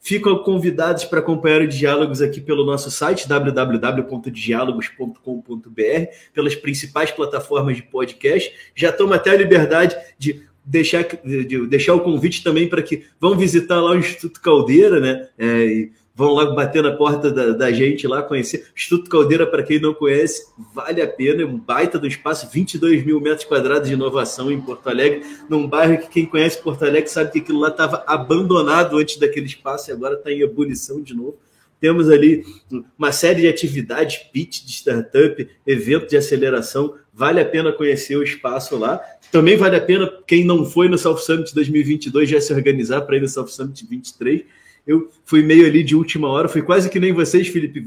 [0.00, 7.82] Ficam convidados para acompanhar os diálogos aqui pelo nosso site www.diálogos.com.br, pelas principais plataformas de
[7.82, 8.54] podcast.
[8.74, 13.36] Já tomo até a liberdade de deixar, de deixar o convite também para que vão
[13.36, 15.28] visitar lá o Instituto Caldeira, né?
[15.38, 18.68] É, vão lá bater na porta da, da gente lá, conhecer.
[18.74, 23.04] Instituto Caldeira, para quem não conhece, vale a pena, é um baita do espaço, 22
[23.04, 27.10] mil metros quadrados de inovação em Porto Alegre, num bairro que quem conhece Porto Alegre
[27.10, 31.14] sabe que aquilo lá estava abandonado antes daquele espaço e agora está em ebulição de
[31.14, 31.36] novo.
[31.78, 32.46] Temos ali
[32.98, 36.94] uma série de atividades, pitch de startup, evento de aceleração.
[37.12, 38.98] Vale a pena conhecer o espaço lá.
[39.30, 43.18] Também vale a pena quem não foi no South Summit 2022 já se organizar para
[43.18, 44.44] ir no South Summit 23
[44.86, 47.84] eu fui meio ali de última hora, fui quase que nem vocês, Felipe.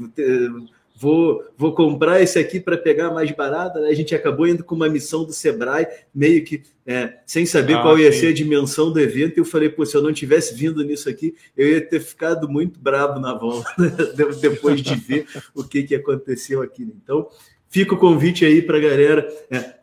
[1.00, 3.80] Vou, vou comprar esse aqui para pegar mais barato.
[3.80, 3.88] Né?
[3.88, 7.82] A gente acabou indo com uma missão do Sebrae, meio que é, sem saber ah,
[7.82, 8.20] qual ia sim.
[8.20, 9.38] ser a dimensão do evento.
[9.38, 12.46] E eu falei, pô, se eu não tivesse vindo nisso aqui, eu ia ter ficado
[12.50, 13.72] muito bravo na volta,
[14.42, 15.24] depois de ver
[15.54, 16.82] o que, que aconteceu aqui.
[16.82, 17.28] Então,
[17.70, 19.76] fica o convite aí para a galera é,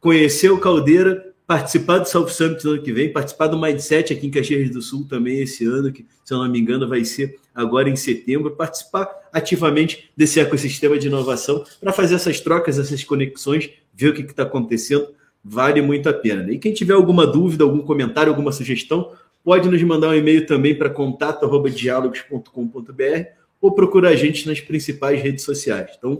[0.00, 4.26] conhecer o Caldeira, participar do South Summit no ano que vem, participar do Mindset aqui
[4.26, 7.38] em Caxias do Sul também esse ano, que se eu não me engano vai ser
[7.54, 13.68] agora em setembro, participar ativamente desse ecossistema de inovação para fazer essas trocas, essas conexões,
[13.92, 15.08] ver o que está acontecendo,
[15.44, 16.50] vale muito a pena.
[16.50, 19.12] E quem tiver alguma dúvida, algum comentário, alguma sugestão,
[19.44, 23.26] pode nos mandar um e-mail também para contato@dialogos.com.br
[23.60, 25.90] ou procurar a gente nas principais redes sociais.
[25.98, 26.18] Então,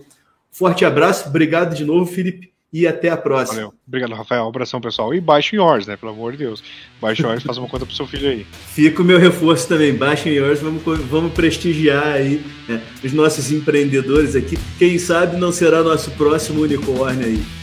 [0.51, 3.56] forte abraço, obrigado de novo, Felipe e até a próxima.
[3.56, 3.74] Valeu.
[3.86, 4.44] Obrigado, Rafael.
[4.44, 5.14] Um abração, pessoal.
[5.14, 5.96] E baixe yours, né?
[5.96, 6.64] Pelo amor de Deus.
[7.00, 8.44] Baixe yours, faça uma conta pro seu filho aí.
[8.44, 9.94] Fica o meu reforço também.
[9.94, 14.58] Baixem yours, vamos, vamos prestigiar aí né, os nossos empreendedores aqui.
[14.78, 17.61] Quem sabe não será nosso próximo unicórnio aí.